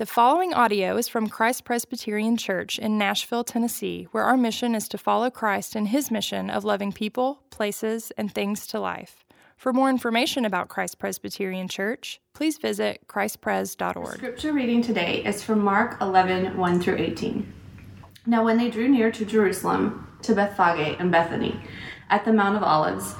The 0.00 0.06
following 0.06 0.54
audio 0.54 0.96
is 0.96 1.08
from 1.08 1.28
Christ 1.28 1.66
Presbyterian 1.66 2.38
Church 2.38 2.78
in 2.78 2.96
Nashville, 2.96 3.44
Tennessee, 3.44 4.08
where 4.12 4.24
our 4.24 4.38
mission 4.38 4.74
is 4.74 4.88
to 4.88 4.96
follow 4.96 5.28
Christ 5.28 5.76
in 5.76 5.84
his 5.84 6.10
mission 6.10 6.48
of 6.48 6.64
loving 6.64 6.90
people, 6.90 7.42
places, 7.50 8.10
and 8.16 8.32
things 8.32 8.66
to 8.68 8.80
life. 8.80 9.26
For 9.58 9.74
more 9.74 9.90
information 9.90 10.46
about 10.46 10.70
Christ 10.70 10.98
Presbyterian 10.98 11.68
Church, 11.68 12.18
please 12.32 12.56
visit 12.56 13.06
christpres.org. 13.08 14.14
Scripture 14.14 14.54
reading 14.54 14.80
today 14.80 15.22
is 15.22 15.42
from 15.42 15.60
Mark 15.60 16.00
11 16.00 16.56
1 16.56 16.80
through 16.80 16.96
18. 16.96 17.52
Now, 18.24 18.42
when 18.42 18.56
they 18.56 18.70
drew 18.70 18.88
near 18.88 19.12
to 19.12 19.26
Jerusalem, 19.26 20.16
to 20.22 20.34
Bethphage 20.34 20.96
and 20.98 21.12
Bethany, 21.12 21.60
at 22.08 22.24
the 22.24 22.32
Mount 22.32 22.56
of 22.56 22.62
Olives, 22.62 23.16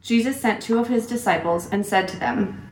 Jesus 0.00 0.40
sent 0.40 0.62
two 0.62 0.78
of 0.78 0.88
his 0.88 1.06
disciples 1.06 1.68
and 1.68 1.84
said 1.84 2.08
to 2.08 2.18
them, 2.18 2.71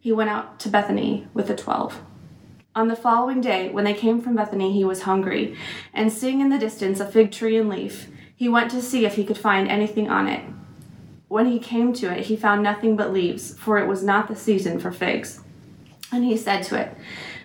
he 0.00 0.12
went 0.12 0.30
out 0.30 0.58
to 0.60 0.68
Bethany 0.68 1.26
with 1.34 1.48
the 1.48 1.56
twelve. 1.56 2.00
On 2.74 2.88
the 2.88 2.96
following 2.96 3.40
day, 3.40 3.70
when 3.70 3.84
they 3.84 3.94
came 3.94 4.20
from 4.20 4.36
Bethany, 4.36 4.72
he 4.72 4.84
was 4.84 5.02
hungry, 5.02 5.56
and 5.92 6.12
seeing 6.12 6.40
in 6.40 6.48
the 6.48 6.58
distance 6.58 7.00
a 7.00 7.06
fig 7.06 7.32
tree 7.32 7.56
and 7.56 7.68
leaf, 7.68 8.08
he 8.36 8.48
went 8.48 8.70
to 8.70 8.82
see 8.82 9.04
if 9.04 9.16
he 9.16 9.24
could 9.24 9.38
find 9.38 9.68
anything 9.68 10.08
on 10.08 10.28
it. 10.28 10.44
When 11.26 11.46
he 11.46 11.58
came 11.58 11.92
to 11.94 12.10
it, 12.10 12.26
he 12.26 12.36
found 12.36 12.62
nothing 12.62 12.96
but 12.96 13.12
leaves, 13.12 13.58
for 13.58 13.78
it 13.78 13.88
was 13.88 14.04
not 14.04 14.28
the 14.28 14.36
season 14.36 14.78
for 14.78 14.92
figs. 14.92 15.42
And 16.12 16.24
he 16.24 16.36
said 16.36 16.62
to 16.64 16.80
it, 16.80 16.96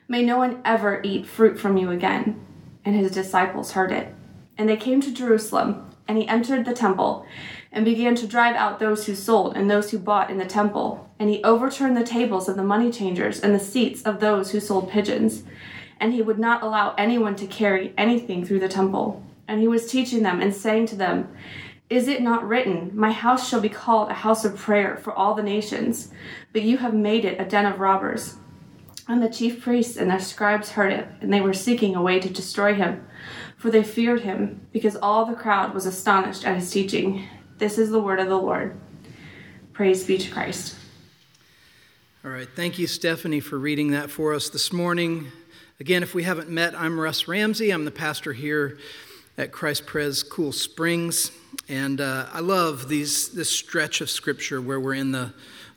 May 0.07 0.23
no 0.23 0.37
one 0.37 0.61
ever 0.63 1.01
eat 1.03 1.25
fruit 1.25 1.59
from 1.59 1.77
you 1.77 1.89
again. 1.89 2.45
And 2.85 2.95
his 2.95 3.11
disciples 3.11 3.71
heard 3.71 3.91
it. 3.91 4.13
And 4.57 4.69
they 4.69 4.77
came 4.77 5.01
to 5.01 5.13
Jerusalem, 5.13 5.89
and 6.07 6.17
he 6.17 6.27
entered 6.27 6.65
the 6.65 6.73
temple 6.73 7.25
and 7.73 7.83
began 7.83 8.13
to 8.15 8.27
drive 8.27 8.55
out 8.55 8.79
those 8.79 9.05
who 9.05 9.15
sold 9.15 9.57
and 9.57 9.69
those 9.69 9.89
who 9.89 9.97
bought 9.97 10.29
in 10.29 10.37
the 10.37 10.45
temple. 10.45 11.09
And 11.19 11.29
he 11.29 11.43
overturned 11.43 11.97
the 11.97 12.03
tables 12.03 12.47
of 12.47 12.55
the 12.55 12.63
money 12.63 12.91
changers 12.91 13.39
and 13.39 13.53
the 13.53 13.59
seats 13.59 14.03
of 14.03 14.19
those 14.19 14.51
who 14.51 14.59
sold 14.59 14.89
pigeons. 14.89 15.43
And 15.99 16.13
he 16.13 16.21
would 16.21 16.39
not 16.39 16.61
allow 16.61 16.93
anyone 16.97 17.35
to 17.37 17.47
carry 17.47 17.91
anything 17.97 18.45
through 18.45 18.59
the 18.59 18.69
temple. 18.69 19.23
And 19.47 19.59
he 19.59 19.67
was 19.67 19.89
teaching 19.89 20.21
them 20.21 20.39
and 20.39 20.53
saying 20.53 20.85
to 20.87 20.95
them, 20.95 21.35
Is 21.89 22.07
it 22.07 22.21
not 22.21 22.47
written, 22.47 22.91
My 22.93 23.11
house 23.11 23.49
shall 23.49 23.61
be 23.61 23.69
called 23.69 24.09
a 24.09 24.13
house 24.13 24.45
of 24.45 24.55
prayer 24.55 24.95
for 24.95 25.11
all 25.11 25.33
the 25.33 25.43
nations? 25.43 26.11
But 26.53 26.61
you 26.61 26.77
have 26.77 26.93
made 26.93 27.25
it 27.25 27.41
a 27.41 27.45
den 27.45 27.65
of 27.65 27.79
robbers. 27.79 28.35
And 29.07 29.21
the 29.21 29.29
chief 29.29 29.61
priests 29.61 29.97
and 29.97 30.09
their 30.09 30.19
scribes 30.19 30.71
heard 30.71 30.93
it, 30.93 31.07
and 31.21 31.33
they 31.33 31.41
were 31.41 31.53
seeking 31.53 31.95
a 31.95 32.01
way 32.01 32.19
to 32.19 32.29
destroy 32.29 32.73
him, 32.73 33.05
for 33.57 33.69
they 33.69 33.83
feared 33.83 34.21
him, 34.21 34.65
because 34.71 34.95
all 34.95 35.25
the 35.25 35.35
crowd 35.35 35.73
was 35.73 35.85
astonished 35.85 36.45
at 36.45 36.55
his 36.55 36.71
teaching. 36.71 37.27
This 37.57 37.77
is 37.77 37.91
the 37.91 37.99
word 37.99 38.19
of 38.19 38.27
the 38.29 38.37
Lord. 38.37 38.75
Praise 39.73 40.05
be 40.05 40.17
to 40.17 40.31
Christ. 40.31 40.75
All 42.25 42.31
right. 42.31 42.47
Thank 42.55 42.79
you, 42.79 42.87
Stephanie, 42.87 43.39
for 43.39 43.59
reading 43.59 43.91
that 43.91 44.09
for 44.09 44.33
us 44.33 44.49
this 44.49 44.73
morning. 44.73 45.27
Again, 45.79 46.01
if 46.01 46.15
we 46.15 46.23
haven't 46.23 46.49
met, 46.49 46.73
I'm 46.79 46.99
Russ 46.99 47.27
Ramsey. 47.27 47.71
I'm 47.71 47.85
the 47.85 47.91
pastor 47.91 48.33
here 48.33 48.79
at 49.37 49.51
Christ 49.51 49.85
Pres 49.85 50.23
Cool 50.23 50.51
Springs. 50.51 51.31
And 51.69 52.01
uh, 52.01 52.27
I 52.33 52.39
love 52.39 52.89
these, 52.89 53.29
this 53.29 53.51
stretch 53.51 54.01
of 54.01 54.09
scripture 54.09 54.59
where 54.59 54.79
we're 54.79 54.95
in 54.95 55.11
the 55.11 55.33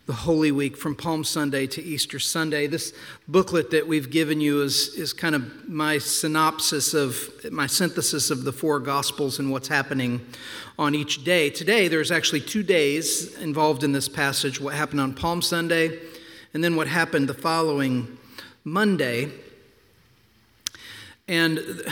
the 0.07 0.13
Holy 0.13 0.53
Week 0.53 0.77
from 0.77 0.95
Palm 0.95 1.25
Sunday 1.25 1.67
to 1.67 1.83
Easter 1.83 2.17
Sunday. 2.17 2.65
This 2.65 2.93
booklet 3.27 3.71
that 3.71 3.85
we've 3.85 4.09
given 4.09 4.39
you 4.39 4.61
is, 4.61 4.95
is 4.95 5.11
kind 5.11 5.35
of 5.35 5.67
my 5.67 5.97
synopsis 5.97 6.93
of 6.93 7.29
my 7.51 7.67
synthesis 7.67 8.31
of 8.31 8.45
the 8.45 8.53
four 8.53 8.79
Gospels 8.79 9.37
and 9.37 9.51
what's 9.51 9.67
happening 9.67 10.25
on 10.79 10.95
each 10.95 11.25
day. 11.25 11.49
Today, 11.49 11.89
there's 11.89 12.09
actually 12.09 12.39
two 12.39 12.63
days 12.63 13.35
involved 13.39 13.83
in 13.83 13.91
this 13.91 14.07
passage 14.07 14.61
what 14.61 14.75
happened 14.75 15.01
on 15.01 15.13
Palm 15.13 15.41
Sunday 15.41 15.99
and 16.53 16.63
then 16.63 16.77
what 16.77 16.87
happened 16.87 17.27
the 17.27 17.33
following 17.33 18.17
Monday. 18.63 19.29
And 21.27 21.83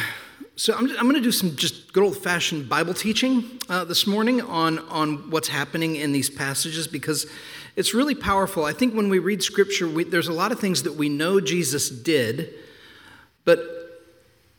so 0.55 0.73
I'm, 0.73 0.89
I'm 0.91 1.03
going 1.03 1.15
to 1.15 1.21
do 1.21 1.33
some 1.33 1.57
just 1.57 1.91
good 1.91 2.03
old 2.03 2.15
fashioned 2.15 2.69
Bible 2.69 2.93
teaching 2.93 3.59
uh, 3.67 3.83
this 3.83 4.07
morning 4.07 4.39
on, 4.39 4.79
on 4.87 5.29
what's 5.29 5.49
happening 5.49 5.97
in 5.97 6.13
these 6.13 6.29
passages 6.29 6.87
because 6.87 7.29
it's 7.75 7.93
really 7.93 8.15
powerful. 8.15 8.63
I 8.63 8.73
think 8.73 8.93
when 8.93 9.09
we 9.09 9.19
read 9.19 9.43
scripture, 9.43 9.87
we, 9.87 10.05
there's 10.05 10.27
a 10.27 10.33
lot 10.33 10.51
of 10.51 10.59
things 10.59 10.83
that 10.83 10.93
we 10.93 11.09
know 11.09 11.39
Jesus 11.39 11.89
did, 11.89 12.53
but 13.43 13.59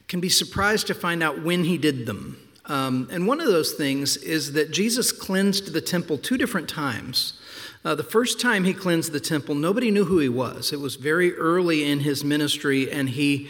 can 0.09 0.21
be 0.21 0.29
surprised 0.29 0.87
to 0.89 0.95
find 0.95 1.23
out 1.23 1.43
when 1.43 1.65
he 1.65 1.79
did 1.79 2.07
them. 2.07 2.39
Um, 2.67 3.09
and 3.11 3.27
one 3.27 3.41
of 3.41 3.47
those 3.47 3.73
things 3.73 4.17
is 4.17 4.53
that 4.53 4.71
Jesus 4.71 5.13
cleansed 5.13 5.73
the 5.73 5.81
temple 5.81 6.19
two 6.19 6.37
different 6.37 6.69
times. 6.69 7.41
Uh, 7.85 7.95
the 7.95 8.03
first 8.03 8.41
time 8.41 8.65
he 8.65 8.75
cleansed 8.75 9.13
the 9.13 9.21
temple, 9.21 9.55
nobody 9.55 9.91
knew 9.91 10.05
who 10.05 10.19
he 10.19 10.29
was. 10.29 10.73
It 10.73 10.81
was 10.81 10.97
very 10.97 11.35
early 11.37 11.85
in 11.85 12.01
his 12.01 12.25
ministry, 12.25 12.91
and 12.91 13.09
he 13.09 13.49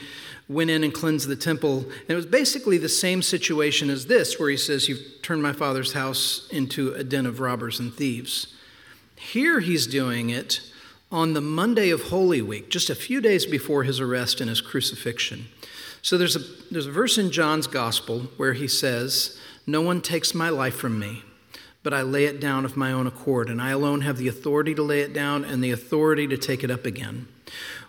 went 0.48 0.70
in 0.70 0.84
and 0.84 0.92
cleansed 0.92 1.28
the 1.28 1.36
temple. 1.36 1.78
And 1.78 2.10
it 2.10 2.14
was 2.14 2.26
basically 2.26 2.78
the 2.78 2.88
same 2.88 3.22
situation 3.22 3.88
as 3.88 4.06
this, 4.06 4.38
where 4.38 4.50
he 4.50 4.56
says, 4.58 4.88
You've 4.88 5.22
turned 5.22 5.42
my 5.42 5.52
father's 5.52 5.94
house 5.94 6.46
into 6.52 6.92
a 6.92 7.02
den 7.02 7.26
of 7.26 7.40
robbers 7.40 7.80
and 7.80 7.92
thieves. 7.92 8.55
Here 9.16 9.60
he's 9.60 9.86
doing 9.86 10.30
it 10.30 10.60
on 11.10 11.32
the 11.32 11.40
Monday 11.40 11.90
of 11.90 12.04
Holy 12.04 12.42
Week, 12.42 12.68
just 12.70 12.90
a 12.90 12.94
few 12.94 13.20
days 13.20 13.46
before 13.46 13.84
his 13.84 14.00
arrest 14.00 14.40
and 14.40 14.50
his 14.50 14.60
crucifixion. 14.60 15.46
So 16.02 16.18
there's 16.18 16.36
a, 16.36 16.40
there's 16.70 16.86
a 16.86 16.92
verse 16.92 17.18
in 17.18 17.30
John's 17.30 17.66
Gospel 17.66 18.28
where 18.36 18.52
he 18.52 18.68
says, 18.68 19.38
No 19.66 19.80
one 19.80 20.02
takes 20.02 20.34
my 20.34 20.50
life 20.50 20.76
from 20.76 20.98
me, 20.98 21.22
but 21.82 21.94
I 21.94 22.02
lay 22.02 22.26
it 22.26 22.40
down 22.40 22.64
of 22.64 22.76
my 22.76 22.92
own 22.92 23.06
accord, 23.06 23.48
and 23.48 23.60
I 23.60 23.70
alone 23.70 24.02
have 24.02 24.18
the 24.18 24.28
authority 24.28 24.74
to 24.74 24.82
lay 24.82 25.00
it 25.00 25.12
down 25.12 25.44
and 25.44 25.64
the 25.64 25.70
authority 25.70 26.26
to 26.28 26.36
take 26.36 26.62
it 26.62 26.70
up 26.70 26.84
again. 26.84 27.28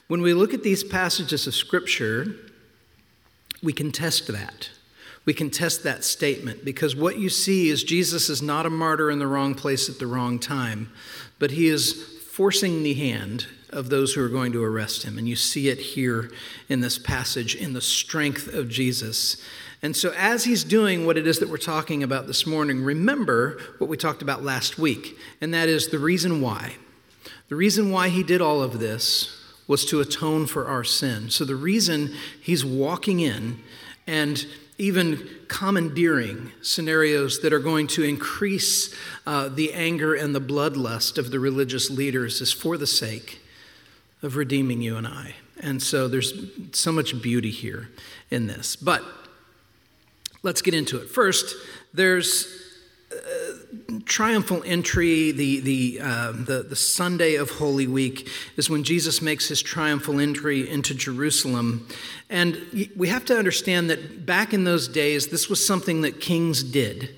When 0.07 0.21
we 0.21 0.33
look 0.33 0.53
at 0.53 0.63
these 0.63 0.83
passages 0.83 1.47
of 1.47 1.55
Scripture, 1.55 2.35
we 3.61 3.73
can 3.73 3.91
test 3.91 4.27
that 4.27 4.69
we 5.27 5.33
can 5.33 5.49
test 5.49 5.83
that 5.83 6.05
statement 6.05 6.63
because 6.63 6.95
what 6.95 7.19
you 7.19 7.27
see 7.27 7.67
is 7.67 7.83
Jesus 7.83 8.29
is 8.29 8.41
not 8.41 8.65
a 8.65 8.69
martyr 8.69 9.11
in 9.11 9.19
the 9.19 9.27
wrong 9.27 9.55
place 9.55 9.89
at 9.89 9.99
the 9.99 10.07
wrong 10.07 10.39
time, 10.39 10.89
but 11.38 11.51
he 11.51 11.67
is 11.67 12.17
forcing 12.31 12.81
the 12.81 12.93
hand 12.93 13.45
of 13.69 13.89
those 13.89 14.13
who 14.13 14.23
are 14.23 14.29
going 14.29 14.53
to 14.53 14.63
arrest 14.63 15.03
him. 15.03 15.17
And 15.17 15.27
you 15.27 15.35
see 15.35 15.67
it 15.67 15.79
here 15.79 16.31
in 16.69 16.79
this 16.79 16.97
passage 16.97 17.55
in 17.55 17.73
the 17.73 17.81
strength 17.81 18.47
of 18.53 18.69
Jesus. 18.69 19.35
And 19.81 19.97
so, 19.97 20.13
as 20.17 20.46
he's 20.46 20.63
doing 20.63 21.05
what 21.05 21.17
it 21.17 21.28
is 21.28 21.40
that 21.40 21.49
we're 21.49 21.57
talking 21.57 22.03
about 22.03 22.25
this 22.25 22.47
morning, 22.47 22.81
remember 22.81 23.59
what 23.79 23.90
we 23.90 23.97
talked 23.97 24.22
about 24.22 24.43
last 24.43 24.79
week, 24.79 25.17
and 25.41 25.53
that 25.53 25.67
is 25.67 25.90
the 25.90 25.99
reason 25.99 26.40
why. 26.40 26.75
The 27.49 27.55
reason 27.55 27.91
why 27.91 28.07
he 28.07 28.23
did 28.23 28.41
all 28.41 28.63
of 28.63 28.79
this 28.79 29.43
was 29.67 29.85
to 29.87 29.99
atone 29.99 30.47
for 30.47 30.67
our 30.67 30.85
sin. 30.85 31.29
So, 31.29 31.43
the 31.43 31.57
reason 31.57 32.13
he's 32.41 32.63
walking 32.63 33.19
in 33.19 33.61
and 34.07 34.47
even 34.78 35.28
commandeering 35.47 36.52
scenarios 36.62 37.40
that 37.40 37.52
are 37.52 37.59
going 37.59 37.88
to 37.88 38.03
increase 38.03 38.94
uh, 39.26 39.50
the 39.50 39.74
anger 39.74 40.14
and 40.14 40.35
the 40.35 40.41
bloodlust 40.41 41.18
of 41.18 41.32
the 41.32 41.40
religious 41.40 41.90
leaders 41.90 42.41
is 42.41 42.53
for 42.53 42.78
the 42.78 42.88
sake 42.88 43.41
of 44.22 44.35
redeeming 44.35 44.82
you 44.82 44.97
and 44.97 45.08
I. 45.08 45.35
And 45.59 45.82
so 45.82 46.08
there's 46.08 46.34
so 46.74 46.91
much 46.91 47.20
beauty 47.22 47.50
here 47.50 47.90
in 48.29 48.46
this. 48.46 48.76
But 48.76 49.03
let's 50.44 50.62
get 50.62 50.74
into 50.74 51.02
it. 51.02 51.09
First, 51.09 51.56
there's 51.94 52.66
triumphal 54.05 54.64
entry, 54.66 55.31
the, 55.31 55.59
the, 55.59 55.99
uh, 56.02 56.31
the, 56.31 56.66
the 56.69 56.75
Sunday 56.75 57.35
of 57.35 57.49
Holy 57.52 57.87
Week, 57.87 58.29
is 58.55 58.69
when 58.69 58.84
Jesus 58.84 59.22
makes 59.22 59.47
his 59.47 59.61
triumphal 59.61 60.19
entry 60.19 60.69
into 60.69 60.93
Jerusalem. 60.93 61.87
And 62.29 62.90
we 62.96 63.08
have 63.08 63.25
to 63.25 63.37
understand 63.37 63.90
that 63.90 64.25
back 64.25 64.53
in 64.53 64.64
those 64.64 64.87
days, 64.87 65.28
this 65.28 65.49
was 65.49 65.66
something 65.66 66.02
that 66.02 66.19
kings 66.19 66.64
did. 66.64 67.16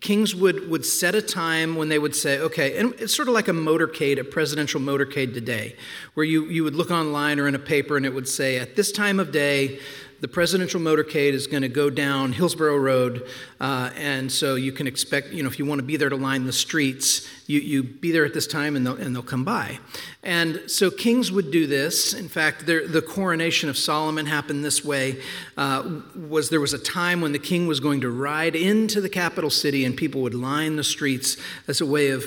Kings 0.00 0.34
would, 0.34 0.68
would 0.68 0.84
set 0.84 1.14
a 1.14 1.22
time 1.22 1.76
when 1.76 1.88
they 1.88 1.98
would 1.98 2.14
say, 2.14 2.38
okay, 2.38 2.78
and 2.78 2.94
it's 2.98 3.14
sort 3.14 3.28
of 3.28 3.34
like 3.34 3.48
a 3.48 3.52
motorcade, 3.52 4.18
a 4.18 4.24
presidential 4.24 4.80
motorcade 4.80 5.32
today, 5.34 5.76
where 6.14 6.26
you, 6.26 6.46
you 6.46 6.62
would 6.64 6.74
look 6.74 6.90
online 6.90 7.38
or 7.38 7.48
in 7.48 7.54
a 7.54 7.60
paper 7.60 7.96
and 7.96 8.04
it 8.04 8.14
would 8.14 8.28
say, 8.28 8.58
at 8.58 8.76
this 8.76 8.92
time 8.92 9.18
of 9.18 9.32
day, 9.32 9.78
the 10.20 10.28
presidential 10.28 10.80
motorcade 10.80 11.32
is 11.32 11.46
going 11.46 11.62
to 11.62 11.68
go 11.68 11.90
down 11.90 12.32
Hillsboro 12.32 12.76
Road, 12.76 13.26
uh, 13.60 13.90
and 13.96 14.30
so 14.30 14.56
you 14.56 14.72
can 14.72 14.86
expect, 14.86 15.28
you 15.28 15.42
know, 15.42 15.48
if 15.48 15.58
you 15.58 15.66
want 15.66 15.78
to 15.78 15.86
be 15.86 15.96
there 15.96 16.08
to 16.08 16.16
line 16.16 16.44
the 16.44 16.52
streets, 16.52 17.28
you, 17.46 17.60
you 17.60 17.82
be 17.82 18.10
there 18.10 18.24
at 18.24 18.34
this 18.34 18.46
time 18.46 18.76
and 18.76 18.86
they'll, 18.86 18.96
and 18.96 19.14
they'll 19.14 19.22
come 19.22 19.44
by. 19.44 19.78
And 20.22 20.62
so 20.66 20.90
kings 20.90 21.30
would 21.30 21.50
do 21.50 21.66
this. 21.66 22.12
In 22.14 22.28
fact, 22.28 22.66
the 22.66 23.04
coronation 23.06 23.68
of 23.68 23.78
Solomon 23.78 24.26
happened 24.26 24.64
this 24.64 24.84
way. 24.84 25.22
Uh, 25.56 26.00
was 26.28 26.50
there 26.50 26.60
was 26.60 26.74
a 26.74 26.78
time 26.78 27.20
when 27.20 27.32
the 27.32 27.38
king 27.38 27.66
was 27.66 27.80
going 27.80 28.00
to 28.00 28.10
ride 28.10 28.56
into 28.56 29.00
the 29.00 29.08
capital 29.08 29.50
city, 29.50 29.84
and 29.84 29.96
people 29.96 30.20
would 30.22 30.34
line 30.34 30.76
the 30.76 30.84
streets 30.84 31.36
as 31.66 31.80
a 31.80 31.86
way 31.86 32.10
of 32.10 32.24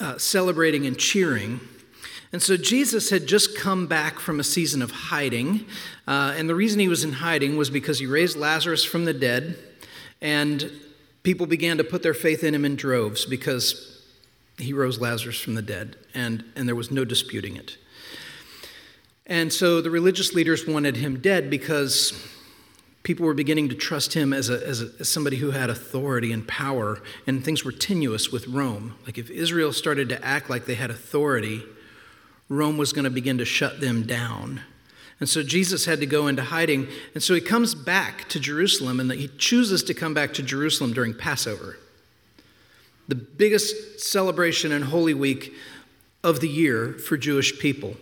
uh, 0.00 0.18
celebrating 0.18 0.86
and 0.86 0.98
cheering. 0.98 1.60
And 2.32 2.42
so 2.42 2.56
Jesus 2.56 3.10
had 3.10 3.26
just 3.26 3.56
come 3.56 3.86
back 3.86 4.18
from 4.18 4.38
a 4.38 4.44
season 4.44 4.82
of 4.82 4.90
hiding. 4.90 5.64
Uh, 6.06 6.34
and 6.36 6.48
the 6.48 6.54
reason 6.54 6.78
he 6.78 6.88
was 6.88 7.04
in 7.04 7.12
hiding 7.12 7.56
was 7.56 7.70
because 7.70 7.98
he 7.98 8.06
raised 8.06 8.36
Lazarus 8.36 8.84
from 8.84 9.06
the 9.06 9.14
dead. 9.14 9.56
And 10.20 10.70
people 11.22 11.46
began 11.46 11.78
to 11.78 11.84
put 11.84 12.02
their 12.02 12.14
faith 12.14 12.44
in 12.44 12.54
him 12.54 12.64
in 12.64 12.76
droves 12.76 13.24
because 13.24 14.02
he 14.58 14.72
rose 14.72 15.00
Lazarus 15.00 15.40
from 15.40 15.54
the 15.54 15.62
dead. 15.62 15.96
And, 16.14 16.44
and 16.54 16.68
there 16.68 16.76
was 16.76 16.90
no 16.90 17.04
disputing 17.04 17.56
it. 17.56 17.78
And 19.26 19.52
so 19.52 19.80
the 19.80 19.90
religious 19.90 20.34
leaders 20.34 20.66
wanted 20.66 20.96
him 20.96 21.20
dead 21.20 21.48
because 21.50 22.12
people 23.02 23.24
were 23.24 23.34
beginning 23.34 23.68
to 23.68 23.74
trust 23.74 24.14
him 24.14 24.32
as, 24.32 24.50
a, 24.50 24.66
as, 24.66 24.82
a, 24.82 24.90
as, 25.00 25.08
somebody 25.08 25.36
who 25.36 25.50
had 25.50 25.70
authority 25.70 26.32
and 26.32 26.46
power, 26.48 27.00
and 27.26 27.44
things 27.44 27.64
were 27.64 27.72
tenuous 27.72 28.32
with 28.32 28.46
Rome. 28.48 28.96
Like 29.06 29.18
if 29.18 29.30
Israel 29.30 29.72
started 29.72 30.08
to 30.10 30.24
act 30.24 30.50
like 30.50 30.66
they 30.66 30.74
had 30.74 30.90
authority, 30.90 31.62
Rome 32.48 32.78
was 32.78 32.92
going 32.92 33.04
to 33.04 33.10
begin 33.10 33.38
to 33.38 33.44
shut 33.44 33.80
them 33.80 34.04
down. 34.04 34.62
And 35.20 35.28
so 35.28 35.42
Jesus 35.42 35.84
had 35.84 36.00
to 36.00 36.06
go 36.06 36.28
into 36.28 36.42
hiding. 36.42 36.88
And 37.14 37.22
so 37.22 37.34
he 37.34 37.40
comes 37.40 37.74
back 37.74 38.28
to 38.30 38.40
Jerusalem, 38.40 39.00
and 39.00 39.10
he 39.12 39.28
chooses 39.36 39.82
to 39.84 39.94
come 39.94 40.14
back 40.14 40.32
to 40.34 40.42
Jerusalem 40.42 40.92
during 40.92 41.14
Passover, 41.14 41.78
the 43.08 43.14
biggest 43.14 44.00
celebration 44.00 44.70
and 44.70 44.84
Holy 44.84 45.14
Week 45.14 45.52
of 46.22 46.40
the 46.40 46.48
year 46.48 46.92
for 46.92 47.16
Jewish 47.16 47.58
people. 47.58 47.96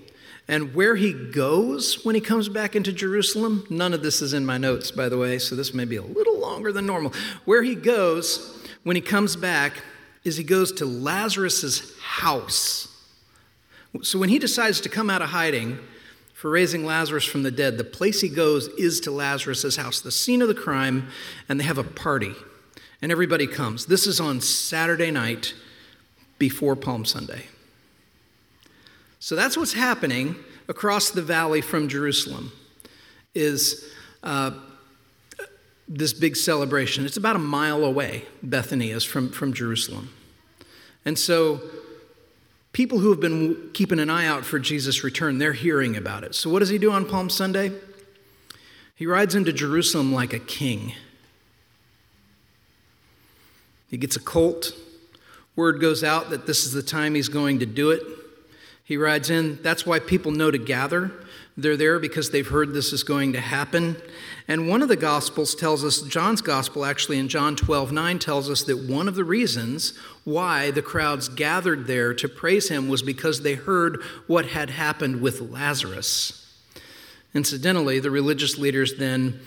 And 0.48 0.74
where 0.74 0.94
he 0.94 1.12
goes 1.12 2.04
when 2.04 2.14
he 2.14 2.20
comes 2.20 2.48
back 2.48 2.76
into 2.76 2.92
Jerusalem, 2.92 3.66
none 3.68 3.92
of 3.92 4.02
this 4.02 4.22
is 4.22 4.32
in 4.32 4.46
my 4.46 4.58
notes, 4.58 4.90
by 4.92 5.08
the 5.08 5.18
way, 5.18 5.38
so 5.38 5.56
this 5.56 5.74
may 5.74 5.84
be 5.84 5.96
a 5.96 6.02
little 6.02 6.38
longer 6.38 6.70
than 6.70 6.86
normal. 6.86 7.12
Where 7.44 7.62
he 7.62 7.74
goes 7.74 8.56
when 8.84 8.94
he 8.94 9.02
comes 9.02 9.34
back 9.34 9.82
is 10.22 10.36
he 10.36 10.44
goes 10.44 10.70
to 10.72 10.86
Lazarus's 10.86 11.98
house. 12.00 12.95
So 14.02 14.18
when 14.18 14.28
he 14.28 14.38
decides 14.38 14.80
to 14.82 14.88
come 14.88 15.10
out 15.10 15.22
of 15.22 15.30
hiding 15.30 15.78
for 16.34 16.50
raising 16.50 16.84
Lazarus 16.84 17.24
from 17.24 17.42
the 17.42 17.50
dead, 17.50 17.78
the 17.78 17.84
place 17.84 18.20
he 18.20 18.28
goes 18.28 18.68
is 18.68 19.00
to 19.00 19.10
Lazarus' 19.10 19.76
house, 19.76 20.00
the 20.00 20.10
scene 20.10 20.42
of 20.42 20.48
the 20.48 20.54
crime, 20.54 21.08
and 21.48 21.58
they 21.58 21.64
have 21.64 21.78
a 21.78 21.84
party. 21.84 22.34
And 23.00 23.12
everybody 23.12 23.46
comes. 23.46 23.86
This 23.86 24.06
is 24.06 24.20
on 24.20 24.40
Saturday 24.40 25.10
night 25.10 25.54
before 26.38 26.76
Palm 26.76 27.04
Sunday. 27.04 27.46
So 29.18 29.34
that's 29.34 29.56
what's 29.56 29.72
happening 29.72 30.36
across 30.68 31.10
the 31.10 31.22
valley 31.22 31.60
from 31.60 31.88
Jerusalem 31.88 32.52
is 33.34 33.90
uh, 34.22 34.52
this 35.88 36.12
big 36.12 36.36
celebration. 36.36 37.04
It's 37.04 37.16
about 37.16 37.36
a 37.36 37.40
mile 37.40 37.84
away, 37.84 38.24
Bethany 38.42 38.90
is 38.90 39.04
from, 39.04 39.30
from 39.30 39.52
Jerusalem. 39.52 40.10
And 41.04 41.18
so 41.18 41.60
people 42.76 42.98
who 42.98 43.08
have 43.08 43.20
been 43.20 43.70
keeping 43.72 43.98
an 43.98 44.10
eye 44.10 44.26
out 44.26 44.44
for 44.44 44.58
Jesus' 44.58 45.02
return, 45.02 45.38
they're 45.38 45.54
hearing 45.54 45.96
about 45.96 46.22
it. 46.22 46.34
So, 46.34 46.50
what 46.50 46.58
does 46.58 46.68
he 46.68 46.76
do 46.76 46.92
on 46.92 47.06
Palm 47.06 47.30
Sunday? 47.30 47.72
He 48.94 49.06
rides 49.06 49.34
into 49.34 49.50
Jerusalem 49.50 50.12
like 50.12 50.34
a 50.34 50.38
king. 50.38 50.92
He 53.88 53.96
gets 53.96 54.14
a 54.14 54.20
colt. 54.20 54.72
Word 55.56 55.80
goes 55.80 56.04
out 56.04 56.28
that 56.28 56.46
this 56.46 56.66
is 56.66 56.72
the 56.72 56.82
time 56.82 57.14
he's 57.14 57.30
going 57.30 57.60
to 57.60 57.66
do 57.66 57.92
it. 57.92 58.02
He 58.84 58.98
rides 58.98 59.30
in. 59.30 59.58
That's 59.62 59.86
why 59.86 59.98
people 59.98 60.30
know 60.30 60.50
to 60.50 60.58
gather. 60.58 61.12
They're 61.58 61.76
there 61.76 61.98
because 61.98 62.30
they've 62.30 62.46
heard 62.46 62.74
this 62.74 62.92
is 62.92 63.02
going 63.02 63.32
to 63.32 63.40
happen. 63.40 63.96
And 64.46 64.68
one 64.68 64.82
of 64.82 64.88
the 64.88 64.96
Gospels 64.96 65.54
tells 65.54 65.84
us, 65.84 66.02
John's 66.02 66.42
Gospel 66.42 66.84
actually 66.84 67.18
in 67.18 67.28
John 67.28 67.56
12 67.56 67.92
9 67.92 68.18
tells 68.18 68.50
us 68.50 68.62
that 68.64 68.78
one 68.78 69.08
of 69.08 69.14
the 69.14 69.24
reasons 69.24 69.96
why 70.24 70.70
the 70.70 70.82
crowds 70.82 71.30
gathered 71.30 71.86
there 71.86 72.12
to 72.12 72.28
praise 72.28 72.68
him 72.68 72.88
was 72.88 73.02
because 73.02 73.40
they 73.40 73.54
heard 73.54 74.02
what 74.26 74.46
had 74.46 74.70
happened 74.70 75.22
with 75.22 75.40
Lazarus. 75.40 76.42
Incidentally, 77.32 78.00
the 78.00 78.10
religious 78.10 78.58
leaders 78.58 78.96
then 78.96 79.40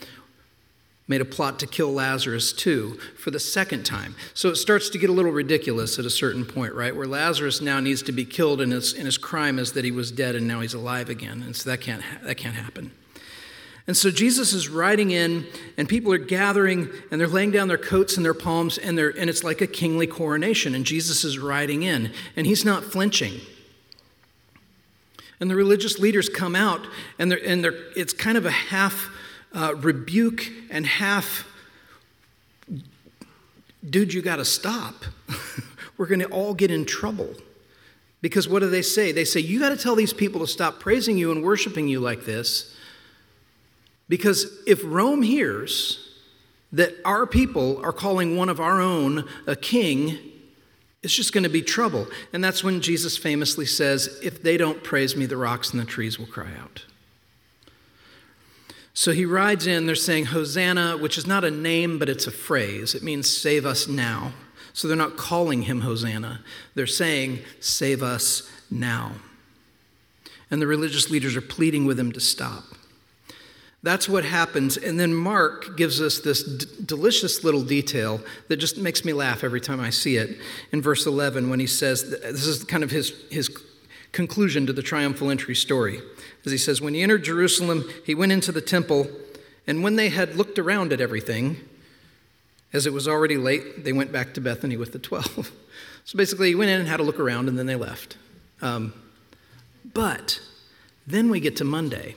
made 1.09 1.19
a 1.19 1.25
plot 1.25 1.59
to 1.59 1.67
kill 1.67 1.91
Lazarus 1.91 2.53
too 2.53 2.93
for 3.17 3.31
the 3.31 3.39
second 3.39 3.83
time. 3.83 4.15
So 4.33 4.49
it 4.49 4.55
starts 4.55 4.89
to 4.91 4.97
get 4.97 5.09
a 5.09 5.13
little 5.13 5.31
ridiculous 5.31 5.99
at 5.99 6.05
a 6.05 6.09
certain 6.09 6.45
point, 6.45 6.73
right? 6.73 6.95
Where 6.95 7.07
Lazarus 7.07 7.59
now 7.59 7.81
needs 7.81 8.03
to 8.03 8.13
be 8.13 8.23
killed 8.23 8.61
and 8.61 8.71
his, 8.71 8.93
and 8.93 9.05
his 9.05 9.17
crime 9.17 9.59
is 9.59 9.73
that 9.73 9.83
he 9.83 9.91
was 9.91 10.11
dead 10.11 10.35
and 10.35 10.47
now 10.47 10.61
he's 10.61 10.75
alive 10.75 11.09
again. 11.09 11.43
And 11.43 11.55
so 11.55 11.69
that 11.71 11.81
can't, 11.81 12.03
that 12.23 12.35
can't 12.35 12.55
happen. 12.55 12.91
And 13.87 13.97
so 13.97 14.11
Jesus 14.11 14.53
is 14.53 14.69
riding 14.69 15.09
in, 15.09 15.47
and 15.75 15.89
people 15.89 16.13
are 16.13 16.19
gathering, 16.19 16.89
and 17.09 17.19
they're 17.19 17.27
laying 17.27 17.49
down 17.49 17.69
their 17.69 17.77
coats 17.79 18.17
and 18.17 18.23
their 18.23 18.35
palms, 18.35 18.77
and, 18.77 18.95
they're, 18.95 19.09
and 19.09 19.31
it's 19.31 19.43
like 19.43 19.61
a 19.61 19.67
kingly 19.67 20.05
coronation. 20.05 20.75
And 20.75 20.85
Jesus 20.85 21.23
is 21.23 21.39
riding 21.39 21.81
in, 21.81 22.13
and 22.35 22.45
he's 22.45 22.63
not 22.63 22.83
flinching. 22.83 23.41
And 25.39 25.49
the 25.49 25.55
religious 25.55 25.97
leaders 25.97 26.29
come 26.29 26.55
out, 26.55 26.85
and, 27.17 27.31
they're, 27.31 27.43
and 27.43 27.63
they're, 27.63 27.73
it's 27.95 28.13
kind 28.13 28.37
of 28.37 28.45
a 28.45 28.51
half 28.51 29.09
uh, 29.53 29.75
rebuke 29.75 30.49
and 30.69 30.85
half, 30.85 31.45
dude, 33.87 34.13
you 34.13 34.21
got 34.21 34.37
to 34.37 34.45
stop. 34.45 35.05
We're 35.97 36.07
going 36.07 36.19
to 36.19 36.27
all 36.27 36.53
get 36.53 36.71
in 36.71 36.85
trouble. 36.85 37.33
Because 38.21 38.47
what 38.49 38.59
do 38.59 38.69
they 38.69 38.81
say? 38.81 39.11
They 39.11 39.25
say, 39.25 39.39
you 39.39 39.59
got 39.59 39.69
to 39.69 39.77
tell 39.77 39.95
these 39.95 40.13
people 40.13 40.41
to 40.41 40.47
stop 40.47 40.79
praising 40.79 41.17
you 41.17 41.31
and 41.31 41.43
worshiping 41.43 41.87
you 41.87 41.99
like 41.99 42.25
this. 42.25 42.75
Because 44.07 44.61
if 44.65 44.81
Rome 44.83 45.21
hears 45.21 46.05
that 46.71 46.93
our 47.05 47.25
people 47.25 47.83
are 47.83 47.93
calling 47.93 48.35
one 48.35 48.49
of 48.49 48.59
our 48.59 48.81
own 48.81 49.27
a 49.47 49.55
king, 49.55 50.17
it's 51.01 51.15
just 51.15 51.31
going 51.31 51.43
to 51.43 51.49
be 51.49 51.61
trouble. 51.61 52.07
And 52.33 52.43
that's 52.43 52.63
when 52.63 52.81
Jesus 52.81 53.17
famously 53.17 53.65
says, 53.65 54.19
If 54.21 54.43
they 54.43 54.57
don't 54.57 54.83
praise 54.83 55.15
me, 55.15 55.25
the 55.25 55.37
rocks 55.37 55.71
and 55.71 55.79
the 55.79 55.85
trees 55.85 56.19
will 56.19 56.27
cry 56.27 56.51
out. 56.61 56.85
So 58.93 59.11
he 59.11 59.25
rides 59.25 59.67
in, 59.67 59.85
they're 59.85 59.95
saying 59.95 60.25
Hosanna, 60.25 60.97
which 60.97 61.17
is 61.17 61.25
not 61.25 61.43
a 61.43 61.51
name, 61.51 61.99
but 61.99 62.09
it's 62.09 62.27
a 62.27 62.31
phrase. 62.31 62.95
It 62.95 63.03
means 63.03 63.29
save 63.29 63.65
us 63.65 63.87
now. 63.87 64.33
So 64.73 64.87
they're 64.87 64.97
not 64.97 65.17
calling 65.17 65.63
him 65.63 65.81
Hosanna, 65.81 66.41
they're 66.75 66.87
saying, 66.87 67.39
Save 67.59 68.03
us 68.03 68.49
now. 68.69 69.13
And 70.51 70.61
the 70.61 70.67
religious 70.67 71.09
leaders 71.09 71.35
are 71.35 71.41
pleading 71.41 71.85
with 71.85 71.99
him 71.99 72.11
to 72.11 72.19
stop. 72.19 72.63
That's 73.81 74.09
what 74.09 74.25
happens. 74.25 74.75
And 74.75 74.99
then 74.99 75.13
Mark 75.13 75.77
gives 75.77 76.01
us 76.01 76.19
this 76.19 76.43
d- 76.43 76.65
delicious 76.85 77.43
little 77.43 77.61
detail 77.61 78.19
that 78.49 78.57
just 78.57 78.77
makes 78.77 79.05
me 79.05 79.13
laugh 79.13 79.43
every 79.43 79.61
time 79.61 79.79
I 79.79 79.89
see 79.89 80.17
it 80.17 80.37
in 80.71 80.81
verse 80.81 81.05
11 81.05 81.49
when 81.49 81.59
he 81.59 81.67
says, 81.67 82.09
this 82.09 82.45
is 82.45 82.63
kind 82.65 82.83
of 82.83 82.91
his, 82.91 83.13
his 83.31 83.49
conclusion 84.11 84.65
to 84.67 84.73
the 84.73 84.81
triumphal 84.81 85.29
entry 85.29 85.55
story. 85.55 86.01
As 86.45 86.51
he 86.51 86.57
says, 86.57 86.81
When 86.81 86.93
he 86.93 87.01
entered 87.01 87.23
Jerusalem, 87.23 87.89
he 88.05 88.15
went 88.15 88.31
into 88.31 88.51
the 88.51 88.61
temple, 88.61 89.07
and 89.67 89.83
when 89.83 89.95
they 89.95 90.09
had 90.09 90.35
looked 90.35 90.57
around 90.57 90.93
at 90.93 91.01
everything, 91.01 91.57
as 92.71 92.85
it 92.85 92.93
was 92.93 93.07
already 93.07 93.37
late, 93.37 93.83
they 93.83 93.93
went 93.93 94.11
back 94.11 94.33
to 94.35 94.41
Bethany 94.41 94.77
with 94.77 94.91
the 94.91 94.99
12. 94.99 95.51
so 96.05 96.17
basically, 96.17 96.49
he 96.49 96.55
went 96.55 96.69
in 96.69 96.79
and 96.79 96.89
had 96.89 96.99
a 96.99 97.03
look 97.03 97.19
around, 97.19 97.49
and 97.49 97.57
then 97.57 97.65
they 97.65 97.75
left. 97.75 98.17
Um, 98.61 98.93
but 99.93 100.39
then 101.07 101.29
we 101.29 101.39
get 101.39 101.55
to 101.57 101.63
Monday. 101.63 102.15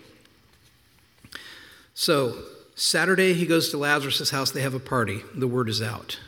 So, 1.94 2.36
Saturday, 2.74 3.34
he 3.34 3.46
goes 3.46 3.70
to 3.70 3.78
Lazarus' 3.78 4.30
house. 4.30 4.50
They 4.50 4.62
have 4.62 4.74
a 4.74 4.80
party. 4.80 5.22
The 5.34 5.46
word 5.46 5.68
is 5.68 5.80
out. 5.80 6.18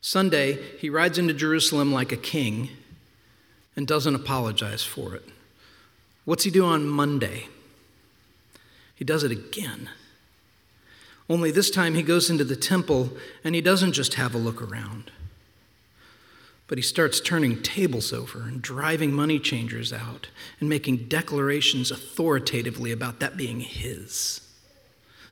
Sunday, 0.00 0.58
he 0.78 0.90
rides 0.90 1.18
into 1.18 1.34
Jerusalem 1.34 1.92
like 1.92 2.12
a 2.12 2.16
king 2.16 2.70
and 3.74 3.86
doesn't 3.86 4.14
apologize 4.14 4.82
for 4.82 5.14
it. 5.14 5.24
What's 6.24 6.44
he 6.44 6.50
do 6.50 6.64
on 6.64 6.88
Monday? 6.88 7.48
He 8.94 9.04
does 9.04 9.24
it 9.24 9.30
again. 9.30 9.90
Only 11.28 11.50
this 11.50 11.70
time 11.70 11.94
he 11.94 12.02
goes 12.02 12.30
into 12.30 12.44
the 12.44 12.56
temple 12.56 13.10
and 13.42 13.54
he 13.54 13.60
doesn't 13.60 13.92
just 13.92 14.14
have 14.14 14.34
a 14.34 14.38
look 14.38 14.62
around. 14.62 15.10
But 16.66 16.78
he 16.78 16.82
starts 16.82 17.20
turning 17.20 17.62
tables 17.62 18.12
over 18.12 18.42
and 18.42 18.62
driving 18.62 19.12
money 19.12 19.38
changers 19.38 19.92
out 19.92 20.28
and 20.60 20.68
making 20.68 21.08
declarations 21.08 21.90
authoritatively 21.90 22.90
about 22.90 23.20
that 23.20 23.36
being 23.36 23.60
his. 23.60 24.40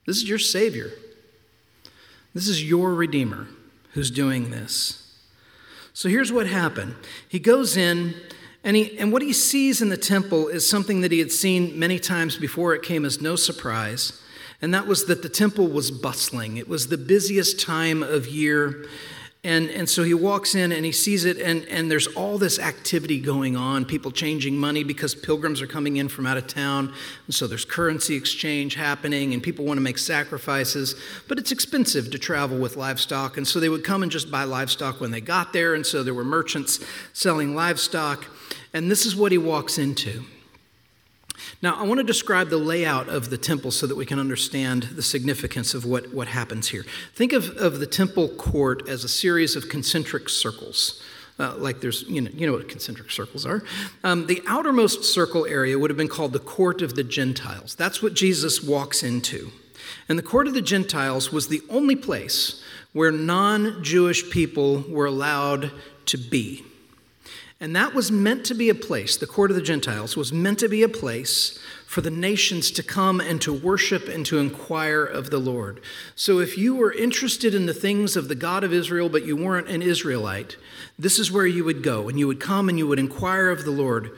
This 0.07 0.19
is 0.19 0.29
your 0.29 0.39
Savior. 0.39 0.91
This 2.35 2.49
is 2.49 2.69
your 2.69 2.95
Redeemer 2.95 3.49
who's 3.93 4.11
doing 4.11 4.51
this. 4.51 4.99
So 5.95 6.09
here's 6.09 6.33
what 6.33 6.47
happened. 6.47 6.97
He 7.29 7.39
goes 7.39 7.77
in, 7.77 8.15
and, 8.65 8.77
he, 8.77 8.99
and 8.99 9.13
what 9.13 9.23
he 9.23 9.33
sees 9.33 9.83
in 9.83 9.89
the 9.89 9.97
temple 9.97 10.49
is 10.49 10.69
something 10.69 11.01
that 11.01 11.13
he 11.13 11.19
had 11.19 11.33
seen 11.33 11.79
many 11.79 11.99
times 11.99 12.37
before. 12.37 12.75
It 12.75 12.83
came 12.83 13.05
as 13.05 13.21
no 13.21 13.37
surprise, 13.37 14.21
and 14.61 14.73
that 14.73 14.87
was 14.87 15.07
that 15.07 15.23
the 15.23 15.29
temple 15.29 15.69
was 15.69 15.91
bustling. 15.91 16.57
It 16.57 16.69
was 16.69 16.89
the 16.89 16.99
busiest 16.99 17.61
time 17.61 18.03
of 18.03 18.29
year. 18.29 18.87
And, 19.45 19.71
and 19.71 19.89
so 19.89 20.05
he 20.05 20.15
walks 20.15 20.55
in 20.55 20.71
and 20.71 20.85
he 20.85 20.93
sees 20.93 21.25
it, 21.25 21.37
and, 21.37 21.67
and 21.67 21.91
there's 21.91 22.07
all 22.07 22.39
this 22.39 22.61
activity 22.61 23.19
going 23.19 23.57
on 23.57 23.85
people 23.85 24.13
changing 24.13 24.57
money 24.57 24.85
because 24.85 25.17
pilgrims 25.17 25.61
are 25.61 25.67
coming 25.67 25.97
in 25.97 26.09
from 26.09 26.27
out 26.27 26.37
of 26.37 26.47
town. 26.47 26.95
And 27.27 27.35
so 27.35 27.49
there's 27.49 27.65
currency 27.65 28.15
exchange 28.15 28.77
happening, 28.77 29.35
and 29.35 29.43
people 29.43 29.65
want 29.65 29.79
to 29.79 29.83
make 29.83 29.99
sacrifices. 29.99 30.95
But 31.27 31.41
it's 31.41 31.51
expensive 31.51 32.13
to 32.13 32.21
travel 32.21 32.57
with 32.57 32.77
livestock. 32.77 33.37
And 33.37 33.49
so 33.49 33.59
they 33.59 33.69
would 33.69 33.83
come 33.83 34.05
and 34.05 34.13
just 34.13 34.31
buy 34.31 34.45
livestock 34.45 35.01
when 35.01 35.11
they 35.11 35.21
got 35.21 35.53
there. 35.53 35.75
And 35.75 35.85
so 35.85 36.05
there 36.05 36.15
were 36.15 36.23
merchants 36.23 36.79
selling 37.13 37.57
livestock. 37.57 38.25
And 38.75 38.91
this 38.91 39.07
is 39.07 39.15
what 39.15 39.33
he 39.33 39.39
walks 39.39 39.79
into. 39.79 40.25
Now, 41.61 41.77
I 41.77 41.85
want 41.85 41.99
to 41.99 42.05
describe 42.05 42.51
the 42.51 42.59
layout 42.59 43.09
of 43.09 43.31
the 43.31 43.39
temple 43.39 43.71
so 43.71 43.87
that 43.87 43.97
we 43.97 44.07
can 44.07 44.19
understand 44.19 44.85
the 44.85 45.03
significance 45.03 45.75
of 45.75 45.85
what, 45.85 46.13
what 46.13 46.29
happens 46.29 46.69
here. 46.69 46.85
Think 47.15 47.33
of, 47.33 47.57
of 47.57 47.79
the 47.81 47.87
temple 47.87 48.29
court 48.29 48.89
as 48.89 49.05
a 49.05 49.09
series 49.09 49.57
of 49.57 49.69
concentric 49.69 50.29
circles. 50.29 51.03
Uh, 51.39 51.55
like 51.57 51.81
there's, 51.81 52.03
you 52.03 52.21
know, 52.21 52.31
you 52.35 52.47
know 52.47 52.53
what 52.53 52.69
concentric 52.69 53.11
circles 53.11 53.47
are. 53.47 53.63
Um, 54.05 54.27
the 54.27 54.43
outermost 54.47 55.05
circle 55.05 55.47
area 55.47 55.79
would 55.79 55.91
have 55.91 55.97
been 55.97 56.09
called 56.09 56.33
the 56.33 56.39
court 56.39 56.83
of 56.83 56.95
the 56.95 57.05
Gentiles. 57.05 57.75
That's 57.75 58.03
what 58.03 58.15
Jesus 58.15 58.63
walks 58.63 59.03
into. 59.03 59.51
And 60.09 60.19
the 60.19 60.23
court 60.23 60.47
of 60.47 60.55
the 60.55 60.63
Gentiles 60.63 61.33
was 61.33 61.49
the 61.49 61.63
only 61.71 61.97
place 61.97 62.63
where 62.93 63.11
non 63.11 63.83
Jewish 63.83 64.31
people 64.31 64.85
were 64.89 65.07
allowed 65.07 65.73
to 66.07 66.19
be. 66.19 66.65
And 67.63 67.77
that 67.77 67.95
was 67.95 68.11
meant 68.11 68.45
to 68.47 68.55
be 68.55 68.71
a 68.71 68.75
place, 68.75 69.17
the 69.17 69.25
court 69.25 69.53
of 69.53 69.55
the 69.55 69.63
Gentiles 69.63 70.17
was 70.17 70.33
meant 70.33 70.59
to 70.59 70.69
be 70.69 70.83
a 70.83 70.89
place 70.89 71.61
for 71.87 72.01
the 72.01 72.11
nations 72.11 72.73
to 72.73 72.83
come 72.83 73.21
and 73.21 73.41
to 73.41 73.53
worship 73.53 74.09
and 74.09 74.27
to 74.27 74.39
inquire 74.39 75.05
of 75.05 75.31
the 75.31 75.39
Lord. 75.39 75.81
So 76.17 76.41
if 76.41 76.59
you 76.59 76.75
were 76.75 76.93
interested 76.93 77.55
in 77.55 77.67
the 77.67 77.73
things 77.73 78.17
of 78.17 78.27
the 78.27 78.35
God 78.35 78.65
of 78.65 78.73
Israel, 78.73 79.09
but 79.09 79.25
you 79.25 79.37
weren't 79.37 79.69
an 79.69 79.81
Israelite, 79.81 80.57
this 80.99 81.21
is 81.21 81.31
where 81.31 81.47
you 81.47 81.63
would 81.63 81.85
go. 81.85 82.09
And 82.09 82.19
you 82.19 82.27
would 82.27 82.41
come 82.41 82.69
and 82.69 82.77
you 82.77 82.89
would 82.89 82.99
inquire 82.99 83.49
of 83.49 83.65
the 83.65 83.71
Lord. 83.71 84.11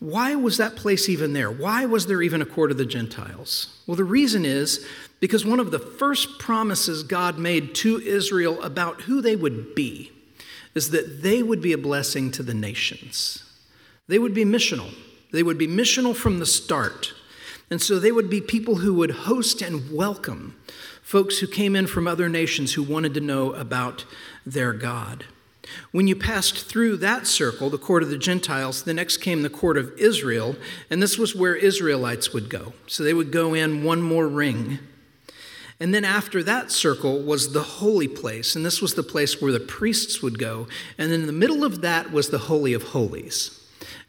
Why 0.00 0.34
was 0.34 0.56
that 0.56 0.74
place 0.74 1.08
even 1.08 1.34
there? 1.34 1.52
Why 1.52 1.84
was 1.84 2.06
there 2.06 2.20
even 2.20 2.42
a 2.42 2.46
court 2.46 2.72
of 2.72 2.78
the 2.78 2.84
Gentiles? 2.84 3.80
Well, 3.86 3.96
the 3.96 4.02
reason 4.02 4.44
is 4.44 4.84
because 5.20 5.46
one 5.46 5.60
of 5.60 5.70
the 5.70 5.78
first 5.78 6.40
promises 6.40 7.04
God 7.04 7.38
made 7.38 7.76
to 7.76 8.00
Israel 8.00 8.60
about 8.60 9.02
who 9.02 9.20
they 9.20 9.36
would 9.36 9.76
be 9.76 10.10
is 10.74 10.90
that 10.90 11.22
they 11.22 11.42
would 11.42 11.60
be 11.60 11.72
a 11.72 11.78
blessing 11.78 12.30
to 12.32 12.42
the 12.42 12.54
nations. 12.54 13.44
They 14.08 14.18
would 14.18 14.34
be 14.34 14.44
missional. 14.44 14.94
They 15.32 15.42
would 15.42 15.58
be 15.58 15.68
missional 15.68 16.14
from 16.14 16.38
the 16.38 16.46
start. 16.46 17.12
And 17.70 17.80
so 17.80 17.98
they 17.98 18.12
would 18.12 18.28
be 18.28 18.40
people 18.40 18.76
who 18.76 18.94
would 18.94 19.10
host 19.10 19.62
and 19.62 19.92
welcome 19.92 20.56
folks 21.02 21.38
who 21.38 21.46
came 21.46 21.74
in 21.74 21.86
from 21.86 22.06
other 22.06 22.28
nations 22.28 22.74
who 22.74 22.82
wanted 22.82 23.14
to 23.14 23.20
know 23.20 23.52
about 23.52 24.04
their 24.46 24.72
God. 24.72 25.24
When 25.92 26.06
you 26.06 26.16
passed 26.16 26.66
through 26.66 26.96
that 26.98 27.26
circle, 27.26 27.70
the 27.70 27.78
court 27.78 28.02
of 28.02 28.10
the 28.10 28.18
Gentiles, 28.18 28.82
the 28.82 28.94
next 28.94 29.18
came 29.18 29.42
the 29.42 29.50
court 29.50 29.76
of 29.76 29.92
Israel, 29.98 30.56
and 30.88 31.02
this 31.02 31.18
was 31.18 31.34
where 31.34 31.54
Israelites 31.54 32.32
would 32.32 32.48
go. 32.48 32.72
So 32.86 33.04
they 33.04 33.14
would 33.14 33.30
go 33.30 33.54
in 33.54 33.84
one 33.84 34.02
more 34.02 34.26
ring 34.26 34.78
and 35.80 35.94
then 35.94 36.04
after 36.04 36.42
that 36.42 36.70
circle 36.70 37.22
was 37.22 37.54
the 37.54 37.62
holy 37.62 38.06
place, 38.06 38.54
and 38.54 38.64
this 38.64 38.82
was 38.82 38.94
the 38.94 39.02
place 39.02 39.40
where 39.40 39.50
the 39.50 39.58
priests 39.58 40.22
would 40.22 40.38
go. 40.38 40.68
And 40.98 41.10
then 41.10 41.22
in 41.22 41.26
the 41.26 41.32
middle 41.32 41.64
of 41.64 41.80
that 41.80 42.12
was 42.12 42.28
the 42.28 42.38
Holy 42.38 42.74
of 42.74 42.82
Holies. 42.82 43.56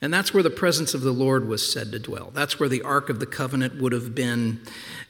And 0.01 0.13
that's 0.13 0.33
where 0.33 0.43
the 0.43 0.49
presence 0.49 0.93
of 0.93 1.01
the 1.01 1.13
Lord 1.13 1.47
was 1.47 1.71
said 1.71 1.93
to 1.93 1.99
dwell. 1.99 2.31
That's 2.33 2.59
where 2.59 2.67
the 2.67 2.81
Ark 2.81 3.09
of 3.09 3.21
the 3.21 3.25
Covenant 3.25 3.81
would 3.81 3.93
have 3.93 4.13
been. 4.13 4.59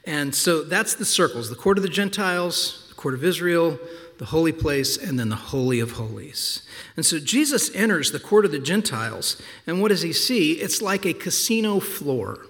And 0.05 0.35
so 0.35 0.61
that's 0.61 0.93
the 0.93 1.05
circles 1.05 1.49
the 1.49 1.55
court 1.55 1.77
of 1.79 1.83
the 1.83 1.89
Gentiles, 1.89 2.85
the 2.89 2.95
court 2.95 3.15
of 3.15 3.23
Israel, 3.23 3.79
the 4.19 4.25
holy 4.25 4.51
place, 4.51 4.97
and 4.97 5.17
then 5.17 5.29
the 5.29 5.35
Holy 5.35 5.79
of 5.79 5.93
Holies. 5.93 6.61
And 6.95 7.03
so 7.03 7.17
Jesus 7.17 7.73
enters 7.73 8.11
the 8.11 8.19
court 8.19 8.45
of 8.45 8.51
the 8.51 8.59
Gentiles, 8.59 9.41
and 9.65 9.81
what 9.81 9.87
does 9.87 10.03
he 10.03 10.13
see? 10.13 10.53
It's 10.53 10.79
like 10.79 11.05
a 11.07 11.13
casino 11.13 11.79
floor 11.79 12.45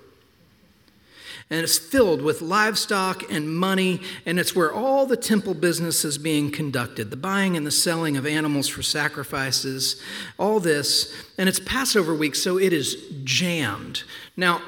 and 1.51 1.60
it's 1.60 1.77
filled 1.77 2.22
with 2.22 2.41
livestock 2.41 3.29
and 3.29 3.53
money, 3.53 4.00
and 4.25 4.39
it's 4.39 4.55
where 4.55 4.74
all 4.74 5.05
the 5.05 5.17
temple 5.17 5.53
business 5.53 6.05
is 6.05 6.17
being 6.17 6.50
conducted 6.50 7.12
the 7.12 7.17
buying 7.17 7.58
and 7.58 7.67
the 7.67 7.72
selling 7.72 8.15
of 8.15 8.25
animals 8.25 8.70
for 8.70 8.81
sacrifices, 8.81 10.01
all 10.39 10.62
this. 10.62 11.13
And 11.38 11.50
it's 11.50 11.60
Passover 11.60 12.15
week, 12.15 12.36
so 12.36 12.58
it 12.58 12.72
is 12.72 12.96
jammed. 13.25 14.03
Now, 14.38 14.62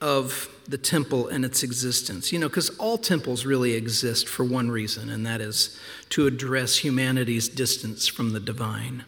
of 0.00 0.48
the 0.66 0.78
temple 0.78 1.28
and 1.28 1.44
its 1.44 1.62
existence. 1.62 2.32
You 2.32 2.38
know, 2.38 2.48
because 2.48 2.70
all 2.78 2.96
temples 2.96 3.44
really 3.44 3.74
exist 3.74 4.28
for 4.28 4.44
one 4.44 4.70
reason, 4.70 5.10
and 5.10 5.26
that 5.26 5.40
is 5.40 5.78
to 6.10 6.26
address 6.26 6.78
humanity's 6.78 7.48
distance 7.48 8.08
from 8.08 8.30
the 8.30 8.40
divine. 8.40 9.04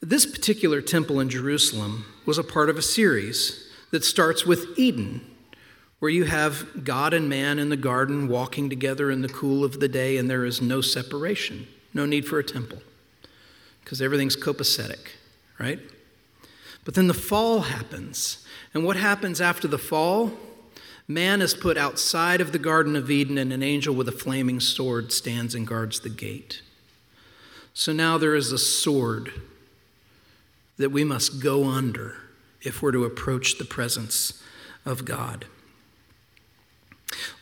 This 0.00 0.26
particular 0.26 0.82
temple 0.82 1.20
in 1.20 1.30
Jerusalem 1.30 2.04
was 2.26 2.38
a 2.38 2.44
part 2.44 2.68
of 2.68 2.76
a 2.76 2.82
series 2.82 3.70
that 3.90 4.04
starts 4.04 4.44
with 4.44 4.66
Eden, 4.76 5.22
where 6.04 6.10
you 6.10 6.24
have 6.24 6.84
God 6.84 7.14
and 7.14 7.30
man 7.30 7.58
in 7.58 7.70
the 7.70 7.78
garden 7.78 8.28
walking 8.28 8.68
together 8.68 9.10
in 9.10 9.22
the 9.22 9.28
cool 9.30 9.64
of 9.64 9.80
the 9.80 9.88
day, 9.88 10.18
and 10.18 10.28
there 10.28 10.44
is 10.44 10.60
no 10.60 10.82
separation, 10.82 11.66
no 11.94 12.04
need 12.04 12.26
for 12.26 12.38
a 12.38 12.44
temple, 12.44 12.82
because 13.82 14.02
everything's 14.02 14.36
copacetic, 14.36 15.12
right? 15.58 15.80
But 16.84 16.92
then 16.92 17.06
the 17.06 17.14
fall 17.14 17.60
happens. 17.60 18.46
And 18.74 18.84
what 18.84 18.98
happens 18.98 19.40
after 19.40 19.66
the 19.66 19.78
fall? 19.78 20.32
Man 21.08 21.40
is 21.40 21.54
put 21.54 21.78
outside 21.78 22.42
of 22.42 22.52
the 22.52 22.58
Garden 22.58 22.96
of 22.96 23.10
Eden, 23.10 23.38
and 23.38 23.50
an 23.50 23.62
angel 23.62 23.94
with 23.94 24.06
a 24.06 24.12
flaming 24.12 24.60
sword 24.60 25.10
stands 25.10 25.54
and 25.54 25.66
guards 25.66 26.00
the 26.00 26.10
gate. 26.10 26.60
So 27.72 27.94
now 27.94 28.18
there 28.18 28.34
is 28.34 28.52
a 28.52 28.58
sword 28.58 29.32
that 30.76 30.92
we 30.92 31.02
must 31.02 31.42
go 31.42 31.64
under 31.64 32.16
if 32.60 32.82
we're 32.82 32.92
to 32.92 33.06
approach 33.06 33.56
the 33.56 33.64
presence 33.64 34.42
of 34.84 35.06
God. 35.06 35.46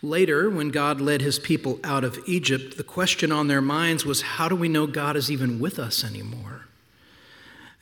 Later, 0.02 0.50
when 0.50 0.70
God 0.70 1.00
led 1.00 1.20
his 1.20 1.38
people 1.38 1.80
out 1.84 2.04
of 2.04 2.18
Egypt, 2.26 2.76
the 2.76 2.84
question 2.84 3.30
on 3.32 3.48
their 3.48 3.60
minds 3.60 4.04
was 4.04 4.22
how 4.22 4.48
do 4.48 4.56
we 4.56 4.68
know 4.68 4.86
God 4.86 5.16
is 5.16 5.30
even 5.30 5.58
with 5.58 5.78
us 5.78 6.04
anymore? 6.04 6.66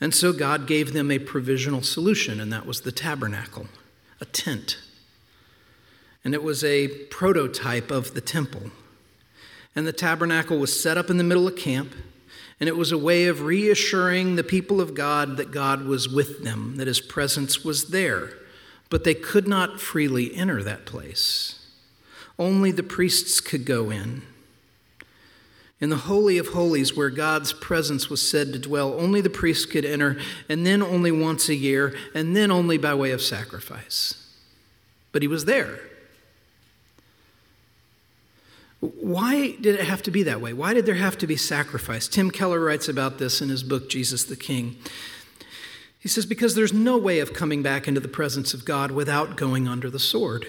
And 0.01 0.15
so 0.15 0.33
God 0.33 0.65
gave 0.65 0.93
them 0.93 1.11
a 1.11 1.19
provisional 1.19 1.83
solution, 1.83 2.39
and 2.39 2.51
that 2.51 2.65
was 2.65 2.81
the 2.81 2.91
tabernacle, 2.91 3.67
a 4.19 4.25
tent. 4.25 4.79
And 6.23 6.33
it 6.33 6.43
was 6.43 6.63
a 6.63 6.87
prototype 6.87 7.91
of 7.91 8.15
the 8.15 8.21
temple. 8.21 8.71
And 9.75 9.85
the 9.85 9.93
tabernacle 9.93 10.57
was 10.57 10.81
set 10.81 10.97
up 10.97 11.09
in 11.09 11.17
the 11.17 11.23
middle 11.23 11.47
of 11.47 11.55
camp, 11.55 11.93
and 12.59 12.67
it 12.67 12.75
was 12.75 12.91
a 12.91 12.97
way 12.97 13.25
of 13.25 13.41
reassuring 13.41 14.35
the 14.35 14.43
people 14.43 14.81
of 14.81 14.95
God 14.95 15.37
that 15.37 15.51
God 15.51 15.85
was 15.85 16.09
with 16.09 16.43
them, 16.43 16.77
that 16.77 16.87
his 16.87 16.99
presence 16.99 17.63
was 17.63 17.89
there. 17.89 18.33
But 18.89 19.03
they 19.03 19.15
could 19.15 19.47
not 19.47 19.79
freely 19.79 20.35
enter 20.35 20.61
that 20.63 20.85
place. 20.85 21.60
Only 22.39 22.71
the 22.71 22.83
priests 22.83 23.39
could 23.39 23.65
go 23.65 23.89
in. 23.89 24.23
In 25.79 25.89
the 25.89 25.97
Holy 25.97 26.37
of 26.37 26.49
Holies, 26.49 26.95
where 26.95 27.09
God's 27.09 27.53
presence 27.53 28.09
was 28.09 28.27
said 28.27 28.53
to 28.53 28.59
dwell, 28.59 28.93
only 28.99 29.19
the 29.19 29.31
priests 29.31 29.65
could 29.65 29.83
enter, 29.83 30.19
and 30.47 30.65
then 30.65 30.83
only 30.83 31.11
once 31.11 31.49
a 31.49 31.55
year, 31.55 31.95
and 32.13 32.35
then 32.35 32.51
only 32.51 32.77
by 32.77 32.93
way 32.93 33.11
of 33.11 33.21
sacrifice. 33.21 34.27
But 35.11 35.23
he 35.23 35.27
was 35.27 35.45
there. 35.45 35.79
Why 38.79 39.55
did 39.61 39.75
it 39.75 39.85
have 39.85 40.01
to 40.03 40.11
be 40.11 40.23
that 40.23 40.41
way? 40.41 40.53
Why 40.53 40.73
did 40.73 40.85
there 40.85 40.95
have 40.95 41.17
to 41.19 41.27
be 41.27 41.35
sacrifice? 41.35 42.07
Tim 42.07 42.31
Keller 42.31 42.59
writes 42.59 42.87
about 42.87 43.19
this 43.19 43.41
in 43.41 43.49
his 43.49 43.63
book, 43.63 43.89
Jesus 43.89 44.23
the 44.23 44.35
King. 44.35 44.77
He 45.99 46.09
says, 46.09 46.25
Because 46.25 46.55
there's 46.55 46.73
no 46.73 46.97
way 46.97 47.19
of 47.19 47.33
coming 47.33 47.61
back 47.61 47.87
into 47.87 47.99
the 47.99 48.07
presence 48.07 48.55
of 48.55 48.65
God 48.65 48.89
without 48.89 49.37
going 49.37 49.67
under 49.67 49.89
the 49.89 49.99
sword. 49.99 50.47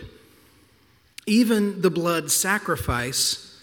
Even 1.26 1.82
the 1.82 1.90
blood 1.90 2.30
sacrifice 2.30 3.58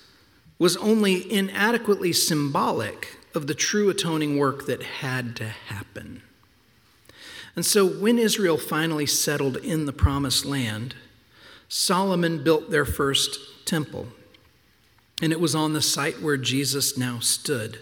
was 0.58 0.78
only 0.78 1.32
inadequately 1.32 2.14
symbolic 2.14 3.18
of 3.34 3.48
the 3.48 3.54
true 3.54 3.90
atoning 3.90 4.38
work 4.38 4.66
that 4.66 4.82
had 4.84 5.36
to 5.38 5.46
happen. 5.46 6.22
And 7.56 7.66
so 7.66 7.86
when 7.86 8.18
Israel 8.18 8.58
finally 8.58 9.06
settled 9.06 9.58
in 9.58 9.86
the 9.86 9.94
promised 9.94 10.46
land, 10.46 10.96
Solomon 11.68 12.44
built 12.44 12.72
their 12.72 12.86
first 12.86 13.66
temple. 13.66 14.08
And 15.22 15.32
it 15.32 15.40
was 15.40 15.56
on 15.56 15.74
the 15.74 15.82
site 15.82 16.22
where 16.22 16.38
Jesus 16.38 16.98
now 16.98 17.20
stood. 17.20 17.80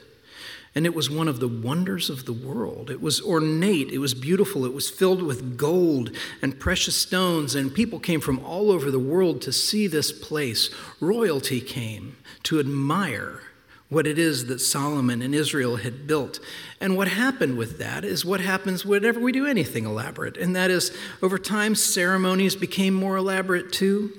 And 0.78 0.86
it 0.86 0.94
was 0.94 1.10
one 1.10 1.28
of 1.28 1.40
the 1.40 1.48
wonders 1.48 2.08
of 2.08 2.26
the 2.26 2.34
world. 2.34 2.92
It 2.92 3.02
was 3.02 3.20
ornate, 3.20 3.90
it 3.90 3.98
was 3.98 4.14
beautiful, 4.14 4.64
it 4.64 4.76
was 4.76 4.92
filled 4.92 5.24
with 5.24 5.58
gold 5.58 6.16
and 6.40 6.60
precious 6.60 6.96
stones, 6.96 7.56
and 7.56 7.74
people 7.74 8.00
came 8.00 8.22
from 8.22 8.46
all 8.46 8.70
over 8.70 8.92
the 8.92 9.00
world 9.00 9.42
to 9.42 9.52
see 9.52 9.88
this 9.88 10.12
place. 10.12 10.70
Royalty 11.02 11.62
came 11.62 12.18
to 12.44 12.60
admire 12.60 13.42
what 13.90 14.06
it 14.06 14.20
is 14.20 14.46
that 14.46 14.60
Solomon 14.60 15.24
and 15.24 15.34
Israel 15.34 15.78
had 15.78 16.06
built. 16.06 16.40
And 16.80 16.96
what 16.96 17.08
happened 17.08 17.58
with 17.58 17.80
that 17.80 18.06
is 18.06 18.24
what 18.24 18.42
happens 18.42 18.86
whenever 18.86 19.20
we 19.20 19.32
do 19.32 19.48
anything 19.48 19.84
elaborate, 19.84 20.38
and 20.38 20.56
that 20.56 20.70
is 20.70 20.96
over 21.24 21.40
time, 21.40 21.74
ceremonies 21.74 22.56
became 22.56 22.94
more 22.94 23.18
elaborate 23.18 23.72
too, 23.72 24.12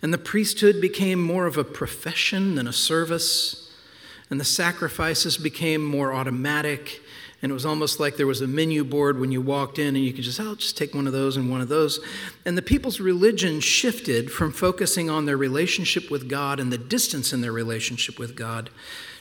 and 0.00 0.14
the 0.14 0.16
priesthood 0.16 0.80
became 0.80 1.22
more 1.22 1.44
of 1.44 1.58
a 1.58 1.62
profession 1.62 2.54
than 2.54 2.66
a 2.66 2.72
service 2.72 3.69
and 4.30 4.40
the 4.40 4.44
sacrifices 4.44 5.36
became 5.36 5.84
more 5.84 6.12
automatic. 6.12 7.02
And 7.42 7.50
it 7.50 7.54
was 7.54 7.66
almost 7.66 7.98
like 7.98 8.16
there 8.16 8.26
was 8.26 8.42
a 8.42 8.46
menu 8.46 8.84
board 8.84 9.18
when 9.18 9.32
you 9.32 9.40
walked 9.40 9.78
in, 9.78 9.96
and 9.96 10.04
you 10.04 10.12
could 10.12 10.24
just, 10.24 10.38
oh, 10.38 10.54
just 10.54 10.76
take 10.76 10.94
one 10.94 11.06
of 11.06 11.12
those 11.12 11.36
and 11.36 11.50
one 11.50 11.60
of 11.60 11.68
those. 11.68 11.98
And 12.44 12.56
the 12.56 12.62
people's 12.62 13.00
religion 13.00 13.60
shifted 13.60 14.30
from 14.30 14.52
focusing 14.52 15.08
on 15.08 15.24
their 15.24 15.38
relationship 15.38 16.10
with 16.10 16.28
God 16.28 16.60
and 16.60 16.70
the 16.72 16.78
distance 16.78 17.32
in 17.32 17.40
their 17.40 17.52
relationship 17.52 18.18
with 18.18 18.36
God 18.36 18.70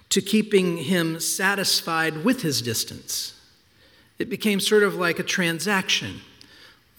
to 0.10 0.22
keeping 0.22 0.78
Him 0.78 1.20
satisfied 1.20 2.26
with 2.26 2.42
His 2.42 2.62
distance. 2.62 3.40
It 4.18 4.30
became 4.30 4.60
sort 4.60 4.84
of 4.84 4.96
like 4.96 5.18
a 5.18 5.24
transaction. 5.24 6.22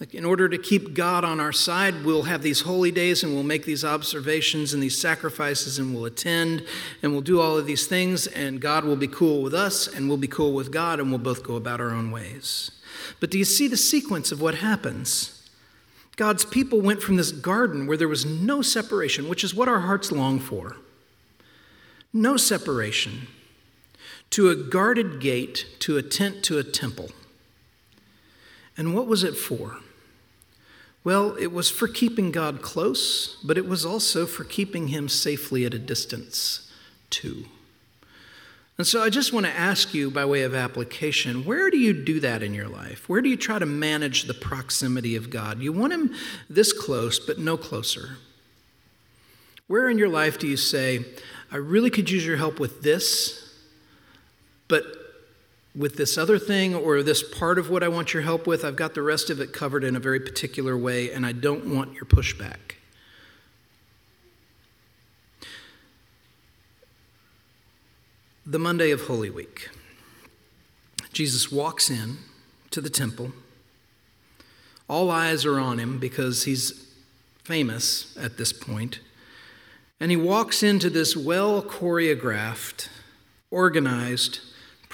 Like, 0.01 0.15
in 0.15 0.25
order 0.25 0.49
to 0.49 0.57
keep 0.57 0.95
God 0.95 1.23
on 1.23 1.39
our 1.39 1.51
side, 1.51 2.03
we'll 2.03 2.23
have 2.23 2.41
these 2.41 2.61
holy 2.61 2.89
days 2.89 3.21
and 3.21 3.35
we'll 3.35 3.43
make 3.43 3.65
these 3.65 3.85
observations 3.85 4.73
and 4.73 4.81
these 4.81 4.99
sacrifices 4.99 5.77
and 5.77 5.93
we'll 5.93 6.05
attend 6.05 6.65
and 7.03 7.11
we'll 7.11 7.21
do 7.21 7.39
all 7.39 7.55
of 7.55 7.67
these 7.67 7.85
things, 7.85 8.25
and 8.25 8.59
God 8.59 8.83
will 8.83 8.95
be 8.95 9.07
cool 9.07 9.43
with 9.43 9.53
us 9.53 9.85
and 9.85 10.07
we'll 10.07 10.17
be 10.17 10.27
cool 10.27 10.53
with 10.53 10.71
God 10.71 10.99
and 10.99 11.11
we'll 11.11 11.19
both 11.19 11.43
go 11.43 11.55
about 11.55 11.79
our 11.79 11.91
own 11.91 12.09
ways. 12.09 12.71
But 13.19 13.29
do 13.29 13.37
you 13.37 13.45
see 13.45 13.67
the 13.67 13.77
sequence 13.77 14.31
of 14.31 14.41
what 14.41 14.55
happens? 14.55 15.47
God's 16.15 16.45
people 16.45 16.81
went 16.81 17.03
from 17.03 17.17
this 17.17 17.31
garden 17.31 17.85
where 17.85 17.95
there 17.95 18.07
was 18.07 18.25
no 18.25 18.63
separation, 18.63 19.29
which 19.29 19.43
is 19.43 19.53
what 19.53 19.67
our 19.67 19.81
hearts 19.81 20.11
long 20.11 20.39
for 20.39 20.77
no 22.11 22.37
separation, 22.37 23.27
to 24.31 24.49
a 24.49 24.55
guarded 24.55 25.21
gate, 25.21 25.67
to 25.77 25.97
a 25.97 26.01
tent, 26.01 26.43
to 26.43 26.57
a 26.57 26.63
temple. 26.63 27.11
And 28.75 28.95
what 28.95 29.05
was 29.05 29.23
it 29.23 29.35
for? 29.35 29.77
Well, 31.03 31.35
it 31.37 31.51
was 31.51 31.69
for 31.69 31.87
keeping 31.87 32.31
God 32.31 32.61
close, 32.61 33.37
but 33.43 33.57
it 33.57 33.65
was 33.65 33.85
also 33.85 34.25
for 34.27 34.43
keeping 34.43 34.89
him 34.89 35.09
safely 35.09 35.65
at 35.65 35.73
a 35.73 35.79
distance, 35.79 36.71
too. 37.09 37.45
And 38.77 38.87
so 38.87 39.01
I 39.03 39.09
just 39.09 39.33
want 39.33 39.45
to 39.45 39.51
ask 39.51 39.93
you, 39.93 40.09
by 40.09 40.25
way 40.25 40.43
of 40.43 40.55
application, 40.55 41.45
where 41.45 41.69
do 41.69 41.77
you 41.77 41.93
do 41.93 42.19
that 42.21 42.41
in 42.43 42.53
your 42.53 42.67
life? 42.67 43.07
Where 43.09 43.21
do 43.21 43.29
you 43.29 43.37
try 43.37 43.59
to 43.59 43.65
manage 43.65 44.23
the 44.23 44.33
proximity 44.33 45.15
of 45.15 45.29
God? 45.29 45.59
You 45.59 45.73
want 45.73 45.93
him 45.93 46.15
this 46.49 46.71
close, 46.73 47.19
but 47.19 47.37
no 47.37 47.57
closer. 47.57 48.17
Where 49.67 49.89
in 49.89 49.97
your 49.97 50.09
life 50.09 50.37
do 50.37 50.47
you 50.47 50.57
say, 50.57 51.05
I 51.51 51.57
really 51.57 51.89
could 51.89 52.09
use 52.09 52.25
your 52.25 52.37
help 52.37 52.59
with 52.59 52.81
this, 52.81 53.55
but 54.67 54.83
with 55.75 55.95
this 55.95 56.17
other 56.17 56.37
thing 56.37 56.75
or 56.75 57.01
this 57.01 57.23
part 57.23 57.57
of 57.57 57.69
what 57.69 57.83
I 57.83 57.87
want 57.87 58.13
your 58.13 58.23
help 58.23 58.45
with, 58.45 58.65
I've 58.65 58.75
got 58.75 58.93
the 58.93 59.01
rest 59.01 59.29
of 59.29 59.39
it 59.39 59.53
covered 59.53 59.83
in 59.83 59.95
a 59.95 59.99
very 59.99 60.19
particular 60.19 60.77
way, 60.77 61.11
and 61.11 61.25
I 61.25 61.31
don't 61.31 61.73
want 61.73 61.93
your 61.93 62.05
pushback. 62.05 62.75
The 68.45 68.59
Monday 68.59 68.91
of 68.91 69.01
Holy 69.01 69.29
Week. 69.29 69.69
Jesus 71.13 71.51
walks 71.51 71.89
in 71.89 72.17
to 72.71 72.81
the 72.81 72.89
temple. 72.89 73.31
All 74.89 75.09
eyes 75.09 75.45
are 75.45 75.59
on 75.59 75.77
him 75.77 75.99
because 75.99 76.43
he's 76.43 76.93
famous 77.43 78.17
at 78.17 78.37
this 78.37 78.51
point. 78.51 78.99
And 79.99 80.11
he 80.11 80.17
walks 80.17 80.63
into 80.63 80.89
this 80.89 81.15
well 81.15 81.61
choreographed, 81.61 82.89
organized, 83.51 84.39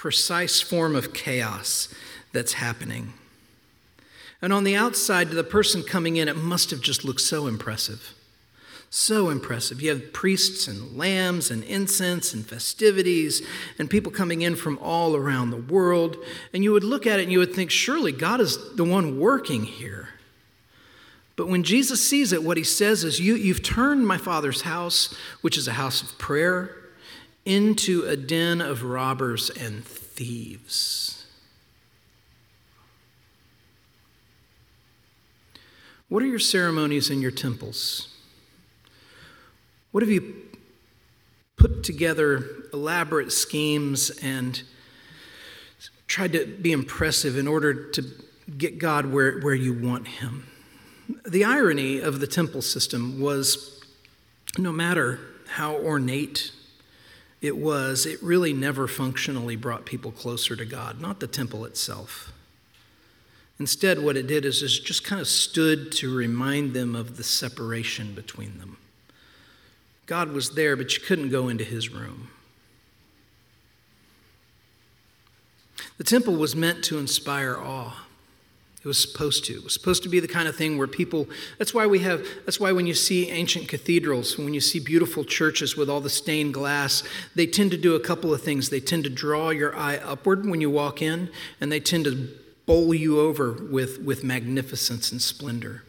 precise 0.08 0.62
form 0.62 0.96
of 0.96 1.12
chaos 1.12 1.94
that's 2.32 2.54
happening. 2.54 3.12
And 4.42 4.54
on 4.54 4.64
the 4.64 4.74
outside, 4.74 5.28
to 5.28 5.36
the 5.36 5.44
person 5.44 5.84
coming 5.84 6.16
in, 6.16 6.30
it 6.30 6.38
must 6.38 6.72
have 6.72 6.80
just 6.80 7.04
looked 7.04 7.20
so 7.20 7.46
impressive. 7.46 8.14
So 8.90 9.30
impressive. 9.30 9.82
You 9.82 9.90
have 9.90 10.14
priests 10.14 10.66
and 10.66 10.98
lambs 10.98 11.52
and 11.52 11.62
incense 11.66 12.34
and 12.34 12.46
festivities 12.46 13.46
and 13.78 13.90
people 13.90 14.10
coming 14.10 14.44
in 14.44 14.56
from 14.56 14.80
all 14.82 15.14
around 15.14 15.50
the 15.50 15.58
world. 15.58 16.16
And 16.54 16.64
you 16.64 16.72
would 16.72 16.86
look 16.86 17.06
at 17.06 17.20
it 17.20 17.24
and 17.24 17.32
you 17.34 17.40
would 17.40 17.54
think, 17.54 17.70
surely 17.70 18.14
God 18.14 18.40
is 18.40 18.76
the 18.76 18.86
one 18.86 19.20
working 19.20 19.66
here. 19.66 20.08
But 21.36 21.50
when 21.50 21.64
Jesus 21.64 22.08
sees 22.08 22.32
it, 22.32 22.44
what 22.44 22.56
he 22.56 22.64
says 22.64 23.04
is, 23.04 23.20
you, 23.20 23.36
You've 23.36 23.62
turned 23.62 24.08
my 24.08 24.18
Father's 24.18 24.62
house, 24.62 25.14
which 25.42 25.58
is 25.58 25.68
a 25.68 25.74
house 25.74 26.02
of 26.02 26.18
prayer, 26.18 26.87
into 27.48 28.04
a 28.04 28.18
den 28.18 28.60
of 28.60 28.84
robbers 28.84 29.50
and 29.50 29.86
thieves. 29.86 31.26
What 36.10 36.22
are 36.22 36.26
your 36.26 36.40
ceremonies 36.40 37.10
in 37.10 37.22
your 37.22 37.32
temples? 37.32 38.14
What 39.92 40.04
have 40.04 40.10
you 40.10 40.36
put 41.56 41.86
together 41.86 42.44
elaborate 42.74 43.32
schemes 43.32 44.10
and 44.22 44.62
tried 46.06 46.34
to 46.34 46.46
be 46.46 46.74
impressive 46.74 47.38
in 47.38 47.48
order 47.48 47.90
to 47.92 48.04
get 48.58 48.78
God 48.78 49.06
where, 49.06 49.40
where 49.40 49.56
you 49.56 49.74
want 49.74 50.08
Him? 50.08 50.48
The 51.26 51.46
irony 51.46 52.02
of 52.02 52.20
the 52.20 52.28
temple 52.28 52.62
system 52.62 53.22
was 53.22 53.82
no 54.58 54.74
matter 54.74 55.20
how 55.48 55.78
ornate 55.78 56.52
it 57.42 57.58
was, 57.58 58.06
it 58.06 58.22
really 58.22 58.54
never 58.54 58.88
functionally 58.88 59.56
brought 59.56 59.86
people 59.86 60.12
closer 60.12 60.56
to 60.56 60.66
God, 60.66 61.00
not 61.00 61.20
the 61.20 61.28
temple 61.28 61.66
itself. 61.66 62.32
Instead, 63.60 64.00
what 64.00 64.18
it 64.18 64.28
did 64.28 64.46
is 64.46 64.62
it 64.62 64.84
just 64.84 65.04
kind 65.04 65.20
of 65.20 65.28
stood 65.28 65.92
to 65.92 66.16
remind 66.16 66.74
them 66.74 66.96
of 66.96 67.18
the 67.18 67.24
separation 67.24 68.14
between 68.14 68.60
them. 68.60 68.78
God 70.06 70.32
was 70.32 70.52
there, 70.52 70.76
but 70.76 70.96
you 70.96 71.04
couldn't 71.04 71.30
go 71.30 71.48
into 71.48 71.64
his 71.64 71.90
room. 71.90 72.30
The 75.98 76.04
temple 76.04 76.36
was 76.36 76.56
meant 76.56 76.84
to 76.86 76.98
inspire 76.98 77.58
awe. 77.58 78.07
It 78.88 78.96
was 78.96 79.02
supposed 79.02 79.44
to. 79.46 79.54
It 79.54 79.66
was 79.66 79.74
supposed 79.74 80.02
to 80.04 80.10
be 80.10 80.22
the 80.22 80.30
kind 80.30 80.48
of 80.48 80.56
thing 80.56 80.78
where 80.78 80.88
people, 80.88 81.28
that's 81.58 81.74
why 81.74 81.86
we 81.88 82.00
have, 82.00 82.26
that's 82.46 82.58
why 82.58 82.72
when 82.72 82.88
you 82.88 82.94
see 82.94 83.30
ancient 83.30 83.68
cathedrals, 83.68 84.38
when 84.38 84.54
you 84.54 84.62
see 84.62 84.80
beautiful 84.80 85.26
churches 85.26 85.76
with 85.76 85.90
all 85.90 86.00
the 86.00 86.10
stained 86.10 86.54
glass, 86.54 87.04
they 87.36 87.46
tend 87.46 87.72
to 87.72 87.78
do 87.78 87.96
a 87.96 88.00
couple 88.00 88.34
of 88.34 88.42
things. 88.42 88.70
They 88.70 88.80
tend 88.80 89.04
to 89.04 89.10
draw 89.10 89.50
your 89.50 89.76
eye 89.76 89.98
upward 89.98 90.46
when 90.46 90.62
you 90.62 90.70
walk 90.70 91.02
in, 91.02 91.30
and 91.60 91.70
they 91.70 91.82
tend 91.82 92.06
to 92.06 92.30
bowl 92.66 92.94
you 92.94 93.20
over 93.20 93.52
with, 93.52 94.00
with 94.00 94.24
magnificence 94.24 95.12
and 95.12 95.22
splendor. 95.22 95.84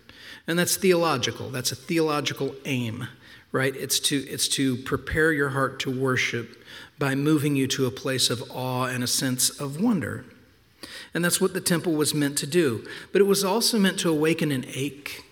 And 0.49 0.59
that's 0.59 0.77
theological. 0.77 1.51
That's 1.51 1.71
a 1.71 1.77
theological 1.77 2.57
aim, 2.65 3.07
right? 3.53 3.77
It's 3.77 4.01
to, 4.01 4.17
it's 4.17 4.49
to 4.49 4.77
prepare 4.77 5.31
your 5.31 5.51
heart 5.51 5.79
to 5.81 6.01
worship 6.01 6.65
by 6.99 7.15
moving 7.15 7.55
you 7.55 7.69
to 7.69 7.87
a 7.87 7.93
place 7.93 8.29
of 8.29 8.43
awe 8.51 8.87
and 8.87 9.05
a 9.05 9.07
sense 9.07 9.51
of 9.51 9.81
wonder. 9.81 10.25
And 11.15 11.25
that's 11.25 11.41
what 11.41 11.55
the 11.55 11.61
temple 11.61 11.95
was 11.95 12.15
meant 12.15 12.39
to 12.39 12.47
do. 12.47 12.87
But 13.13 13.21
it 13.21 13.25
was 13.25 13.45
also 13.45 13.79
meant 13.79 13.99
to 14.01 14.11
awaken 14.11 14.53
an 14.53 14.65
ache 14.73 15.25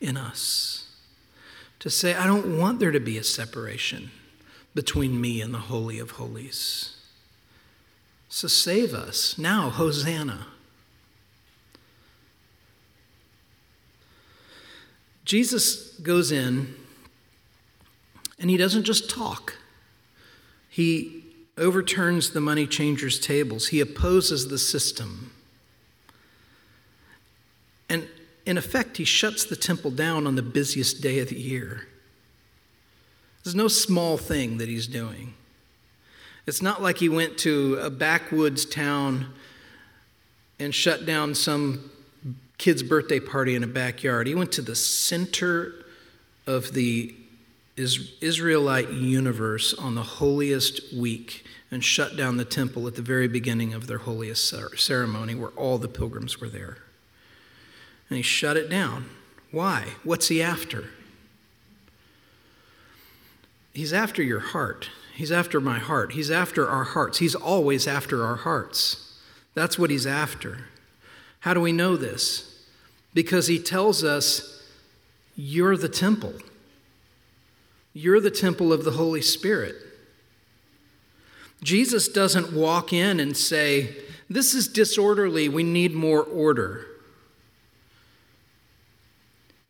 in 0.00 0.16
us 0.16 0.88
to 1.78 1.90
say, 1.90 2.14
I 2.14 2.26
don't 2.26 2.58
want 2.58 2.80
there 2.80 2.90
to 2.90 3.00
be 3.00 3.18
a 3.18 3.24
separation 3.24 4.10
between 4.74 5.20
me 5.20 5.40
and 5.40 5.52
the 5.52 5.58
Holy 5.58 5.98
of 5.98 6.12
Holies. 6.12 6.96
So 8.28 8.48
save 8.48 8.94
us. 8.94 9.38
Now, 9.38 9.70
Hosanna. 9.70 10.46
Jesus 15.24 15.98
goes 16.00 16.32
in 16.32 16.74
and 18.38 18.50
he 18.50 18.56
doesn't 18.56 18.84
just 18.84 19.08
talk, 19.08 19.56
he 20.68 21.23
overturns 21.56 22.30
the 22.30 22.40
money 22.40 22.66
changers' 22.66 23.18
tables, 23.18 23.68
he 23.68 23.80
opposes 23.80 24.48
the 24.48 24.58
system. 24.58 25.32
And 27.88 28.08
in 28.46 28.58
effect, 28.58 28.96
he 28.96 29.04
shuts 29.04 29.44
the 29.44 29.56
temple 29.56 29.90
down 29.90 30.26
on 30.26 30.34
the 30.34 30.42
busiest 30.42 31.00
day 31.00 31.18
of 31.20 31.28
the 31.28 31.38
year. 31.38 31.86
There's 33.42 33.54
no 33.54 33.68
small 33.68 34.16
thing 34.16 34.58
that 34.58 34.68
he's 34.68 34.86
doing. 34.86 35.34
It's 36.46 36.62
not 36.62 36.82
like 36.82 36.98
he 36.98 37.08
went 37.08 37.38
to 37.38 37.78
a 37.80 37.90
backwoods 37.90 38.64
town 38.64 39.32
and 40.58 40.74
shut 40.74 41.06
down 41.06 41.34
some 41.34 41.90
kid's 42.58 42.82
birthday 42.82 43.20
party 43.20 43.54
in 43.54 43.62
a 43.62 43.66
backyard. 43.66 44.26
He 44.26 44.34
went 44.34 44.52
to 44.52 44.62
the 44.62 44.74
center 44.74 45.72
of 46.46 46.72
the 46.72 47.14
Israelite 47.76 48.92
universe 48.92 49.74
on 49.74 49.94
the 49.94 50.02
holiest 50.02 50.92
week 50.94 51.44
and 51.70 51.82
shut 51.82 52.16
down 52.16 52.36
the 52.36 52.44
temple 52.44 52.86
at 52.86 52.94
the 52.94 53.02
very 53.02 53.26
beginning 53.26 53.74
of 53.74 53.86
their 53.88 53.98
holiest 53.98 54.54
ceremony 54.76 55.34
where 55.34 55.50
all 55.50 55.78
the 55.78 55.88
pilgrims 55.88 56.40
were 56.40 56.48
there. 56.48 56.78
And 58.08 58.16
he 58.16 58.22
shut 58.22 58.56
it 58.56 58.68
down. 58.68 59.06
Why? 59.50 59.88
What's 60.04 60.28
he 60.28 60.40
after? 60.40 60.84
He's 63.72 63.92
after 63.92 64.22
your 64.22 64.40
heart. 64.40 64.88
He's 65.14 65.32
after 65.32 65.60
my 65.60 65.80
heart. 65.80 66.12
He's 66.12 66.30
after 66.30 66.68
our 66.68 66.84
hearts. 66.84 67.18
He's 67.18 67.34
always 67.34 67.88
after 67.88 68.24
our 68.24 68.36
hearts. 68.36 69.18
That's 69.54 69.78
what 69.78 69.90
he's 69.90 70.06
after. 70.06 70.66
How 71.40 71.54
do 71.54 71.60
we 71.60 71.72
know 71.72 71.96
this? 71.96 72.64
Because 73.14 73.48
he 73.48 73.58
tells 73.58 74.04
us, 74.04 74.62
You're 75.36 75.76
the 75.76 75.88
temple. 75.88 76.34
You're 77.94 78.20
the 78.20 78.30
temple 78.30 78.72
of 78.72 78.84
the 78.84 78.90
Holy 78.90 79.22
Spirit. 79.22 79.76
Jesus 81.62 82.08
doesn't 82.08 82.52
walk 82.52 82.92
in 82.92 83.20
and 83.20 83.36
say, 83.36 83.96
This 84.28 84.52
is 84.52 84.68
disorderly, 84.68 85.48
we 85.48 85.62
need 85.62 85.94
more 85.94 86.22
order. 86.22 86.86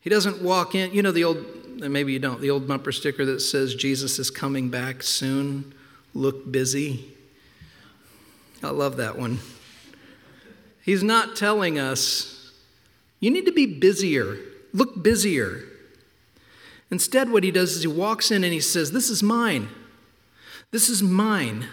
He 0.01 0.11
doesn't 0.11 0.43
walk 0.43 0.75
in, 0.75 0.93
you 0.93 1.03
know, 1.03 1.13
the 1.13 1.25
old, 1.25 1.45
maybe 1.79 2.13
you 2.13 2.19
don't, 2.19 2.41
the 2.41 2.51
old 2.51 2.67
bumper 2.67 2.93
sticker 2.93 3.25
that 3.27 3.41
says, 3.41 3.75
Jesus 3.75 4.19
is 4.19 4.31
coming 4.31 4.69
back 4.71 5.03
soon, 5.03 5.73
look 6.15 6.51
busy. 6.51 7.13
I 8.63 8.71
love 8.71 8.97
that 8.97 9.19
one. 9.19 9.39
He's 10.83 11.03
not 11.03 11.37
telling 11.37 11.79
us, 11.79 12.53
you 13.21 13.31
need 13.31 13.47
to 13.47 13.53
be 13.53 13.67
busier, 13.67 14.39
look 14.73 15.03
busier. 15.03 15.63
Instead, 16.91 17.31
what 17.31 17.43
he 17.43 17.51
does 17.51 17.73
is 17.73 17.83
he 17.83 17.89
walks 17.89 18.31
in 18.31 18.45
and 18.45 18.53
he 18.53 18.61
says, 18.61 18.93
This 18.93 19.11
is 19.11 19.23
mine. 19.23 19.69
This 20.71 20.89
is 20.89 21.03
mine. 21.03 21.67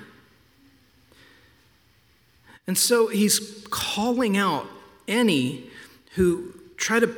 And 2.68 2.78
so 2.78 3.08
he's 3.08 3.66
calling 3.70 4.38
out 4.38 4.68
any 5.08 5.70
who 6.16 6.54
try 6.78 7.00
to 7.00 7.14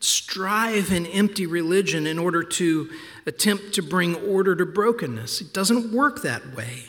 strive 0.00 0.90
in 0.90 1.06
empty 1.06 1.46
religion 1.46 2.06
in 2.06 2.18
order 2.18 2.42
to 2.42 2.90
attempt 3.26 3.74
to 3.74 3.82
bring 3.82 4.14
order 4.16 4.56
to 4.56 4.66
brokenness. 4.66 5.40
It 5.40 5.52
doesn't 5.52 5.92
work 5.92 6.22
that 6.22 6.54
way. 6.54 6.84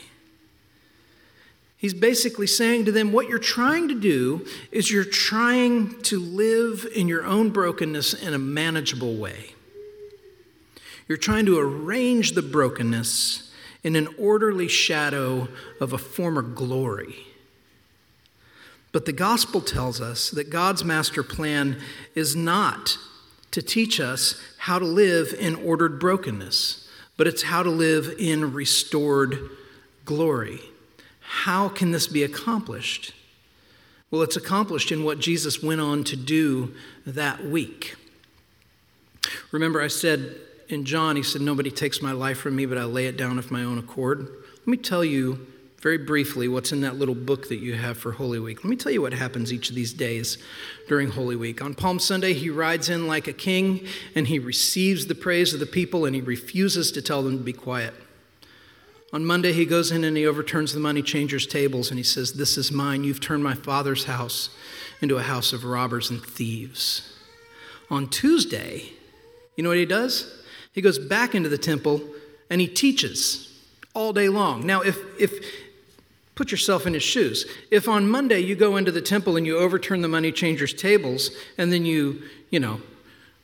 He's 1.76 1.94
basically 1.94 2.46
saying 2.46 2.84
to 2.84 2.92
them, 2.92 3.12
What 3.12 3.28
you're 3.28 3.38
trying 3.38 3.88
to 3.88 3.98
do 3.98 4.46
is 4.70 4.90
you're 4.90 5.04
trying 5.04 6.00
to 6.02 6.20
live 6.20 6.86
in 6.94 7.08
your 7.08 7.24
own 7.24 7.50
brokenness 7.50 8.14
in 8.14 8.34
a 8.34 8.38
manageable 8.38 9.16
way. 9.16 9.51
You're 11.08 11.18
trying 11.18 11.46
to 11.46 11.58
arrange 11.58 12.32
the 12.32 12.42
brokenness 12.42 13.50
in 13.82 13.96
an 13.96 14.08
orderly 14.18 14.68
shadow 14.68 15.48
of 15.80 15.92
a 15.92 15.98
former 15.98 16.42
glory. 16.42 17.26
But 18.92 19.06
the 19.06 19.12
gospel 19.12 19.60
tells 19.60 20.00
us 20.00 20.30
that 20.30 20.50
God's 20.50 20.84
master 20.84 21.22
plan 21.22 21.80
is 22.14 22.36
not 22.36 22.98
to 23.50 23.62
teach 23.62 24.00
us 24.00 24.40
how 24.58 24.78
to 24.78 24.84
live 24.84 25.34
in 25.38 25.54
ordered 25.56 25.98
brokenness, 25.98 26.88
but 27.16 27.26
it's 27.26 27.44
how 27.44 27.62
to 27.62 27.70
live 27.70 28.14
in 28.18 28.52
restored 28.52 29.50
glory. 30.04 30.60
How 31.20 31.68
can 31.68 31.90
this 31.90 32.06
be 32.06 32.22
accomplished? 32.22 33.14
Well, 34.10 34.22
it's 34.22 34.36
accomplished 34.36 34.92
in 34.92 35.04
what 35.04 35.18
Jesus 35.18 35.62
went 35.62 35.80
on 35.80 36.04
to 36.04 36.16
do 36.16 36.74
that 37.06 37.44
week. 37.44 37.96
Remember, 39.50 39.80
I 39.80 39.88
said 39.88 40.36
in 40.72 40.84
John, 40.84 41.16
he 41.16 41.22
said, 41.22 41.42
Nobody 41.42 41.70
takes 41.70 42.02
my 42.02 42.12
life 42.12 42.38
from 42.38 42.56
me, 42.56 42.66
but 42.66 42.78
I 42.78 42.84
lay 42.84 43.06
it 43.06 43.16
down 43.16 43.38
of 43.38 43.50
my 43.50 43.62
own 43.62 43.78
accord. 43.78 44.28
Let 44.60 44.66
me 44.66 44.76
tell 44.76 45.04
you 45.04 45.46
very 45.82 45.98
briefly 45.98 46.46
what's 46.46 46.70
in 46.70 46.80
that 46.82 46.96
little 46.96 47.14
book 47.14 47.48
that 47.48 47.58
you 47.58 47.74
have 47.74 47.98
for 47.98 48.12
Holy 48.12 48.38
Week. 48.38 48.62
Let 48.62 48.70
me 48.70 48.76
tell 48.76 48.92
you 48.92 49.02
what 49.02 49.12
happens 49.12 49.52
each 49.52 49.68
of 49.68 49.74
these 49.74 49.92
days 49.92 50.38
during 50.88 51.10
Holy 51.10 51.34
Week. 51.34 51.60
On 51.60 51.74
Palm 51.74 51.98
Sunday, 51.98 52.34
he 52.34 52.50
rides 52.50 52.88
in 52.88 53.08
like 53.08 53.26
a 53.26 53.32
king 53.32 53.84
and 54.14 54.28
he 54.28 54.38
receives 54.38 55.08
the 55.08 55.16
praise 55.16 55.52
of 55.52 55.58
the 55.58 55.66
people 55.66 56.04
and 56.04 56.14
he 56.14 56.20
refuses 56.20 56.92
to 56.92 57.02
tell 57.02 57.22
them 57.22 57.38
to 57.38 57.44
be 57.44 57.52
quiet. 57.52 57.94
On 59.12 59.26
Monday, 59.26 59.52
he 59.52 59.66
goes 59.66 59.90
in 59.90 60.04
and 60.04 60.16
he 60.16 60.24
overturns 60.24 60.72
the 60.72 60.80
money 60.80 61.02
changers' 61.02 61.46
tables 61.46 61.90
and 61.90 61.98
he 61.98 62.04
says, 62.04 62.34
This 62.34 62.56
is 62.56 62.70
mine. 62.70 63.02
You've 63.02 63.20
turned 63.20 63.42
my 63.42 63.54
father's 63.54 64.04
house 64.04 64.50
into 65.00 65.18
a 65.18 65.22
house 65.22 65.52
of 65.52 65.64
robbers 65.64 66.10
and 66.10 66.24
thieves. 66.24 67.12
On 67.90 68.08
Tuesday, 68.08 68.92
you 69.56 69.64
know 69.64 69.68
what 69.70 69.78
he 69.78 69.84
does? 69.84 70.41
He 70.72 70.80
goes 70.80 70.98
back 70.98 71.34
into 71.34 71.48
the 71.48 71.58
temple 71.58 72.02
and 72.50 72.60
he 72.60 72.66
teaches 72.66 73.52
all 73.94 74.12
day 74.12 74.28
long. 74.28 74.66
Now, 74.66 74.80
if, 74.80 74.98
if 75.18 75.32
put 76.34 76.50
yourself 76.50 76.86
in 76.86 76.94
his 76.94 77.02
shoes, 77.02 77.46
if 77.70 77.88
on 77.88 78.08
Monday 78.08 78.40
you 78.40 78.54
go 78.54 78.76
into 78.76 78.90
the 78.90 79.02
temple 79.02 79.36
and 79.36 79.46
you 79.46 79.58
overturn 79.58 80.00
the 80.00 80.08
money 80.08 80.32
changers' 80.32 80.74
tables 80.74 81.30
and 81.58 81.72
then 81.72 81.84
you, 81.84 82.22
you 82.50 82.58
know, 82.58 82.80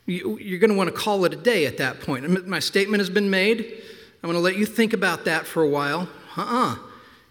you, 0.07 0.39
you're 0.39 0.59
going 0.59 0.71
to 0.71 0.77
want 0.77 0.89
to 0.89 0.97
call 0.97 1.25
it 1.27 1.35
a 1.35 1.37
day 1.37 1.67
at 1.67 1.77
that 1.79 2.01
point. 2.01 2.47
My 2.47 2.61
statement 2.61 3.01
has 3.01 3.11
been 3.11 3.29
made. 3.29 3.83
I'm 4.23 4.31
going 4.31 4.35
to 4.35 4.41
let 4.41 4.57
you 4.57 4.65
think 4.65 4.95
about 4.95 5.27
that 5.27 5.47
for 5.47 5.63
a 5.63 5.69
while. 5.69 6.09
Uh 6.37 6.43
uh-uh. 6.43 6.73
uh 6.73 6.77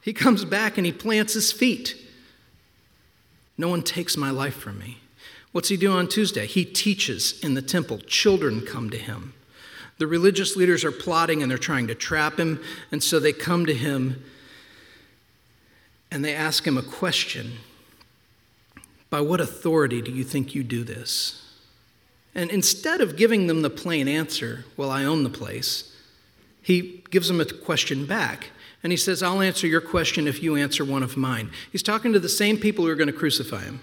He 0.01 0.13
comes 0.13 0.45
back 0.45 0.77
and 0.77 0.85
he 0.85 0.91
plants 0.91 1.33
his 1.33 1.51
feet. 1.51 1.95
No 3.57 3.67
one 3.67 3.81
takes 3.81 4.15
my 4.15 4.29
life 4.29 4.55
from 4.55 4.77
me. 4.77 4.99
What's 5.51 5.69
he 5.69 5.77
do 5.77 5.91
on 5.91 6.07
Tuesday? 6.07 6.45
He 6.45 6.65
teaches 6.65 7.39
in 7.41 7.55
the 7.55 7.61
temple. 7.63 7.97
Children 7.97 8.61
come 8.61 8.91
to 8.91 8.97
him. 8.97 9.33
The 9.97 10.07
religious 10.07 10.55
leaders 10.55 10.83
are 10.83 10.91
plotting 10.91 11.41
and 11.41 11.49
they're 11.49 11.57
trying 11.57 11.87
to 11.87 11.95
trap 11.95 12.39
him, 12.39 12.61
and 12.91 13.03
so 13.03 13.19
they 13.19 13.33
come 13.33 13.65
to 13.65 13.73
him 13.73 14.23
and 16.11 16.23
they 16.23 16.33
ask 16.33 16.65
him 16.65 16.77
a 16.77 16.83
question 16.83 17.57
By 19.09 19.21
what 19.21 19.41
authority 19.41 20.01
do 20.01 20.11
you 20.11 20.23
think 20.23 20.55
you 20.55 20.63
do 20.63 20.83
this? 20.83 21.43
And 22.35 22.51
instead 22.51 23.01
of 23.01 23.17
giving 23.17 23.47
them 23.47 23.63
the 23.63 23.69
plain 23.69 24.07
answer, 24.07 24.65
well, 24.77 24.91
I 24.91 25.03
own 25.03 25.23
the 25.23 25.29
place, 25.29 25.95
he 26.61 27.03
gives 27.09 27.27
them 27.27 27.41
a 27.41 27.45
question 27.45 28.05
back. 28.05 28.51
And 28.83 28.91
he 28.91 28.97
says, 28.97 29.23
I'll 29.23 29.41
answer 29.41 29.65
your 29.65 29.81
question 29.81 30.27
if 30.27 30.43
you 30.43 30.55
answer 30.55 30.85
one 30.85 31.01
of 31.01 31.17
mine. 31.17 31.49
He's 31.71 31.81
talking 31.81 32.13
to 32.13 32.19
the 32.19 32.29
same 32.29 32.57
people 32.57 32.85
who 32.85 32.91
are 32.91 32.95
going 32.95 33.07
to 33.07 33.13
crucify 33.13 33.63
him. 33.63 33.79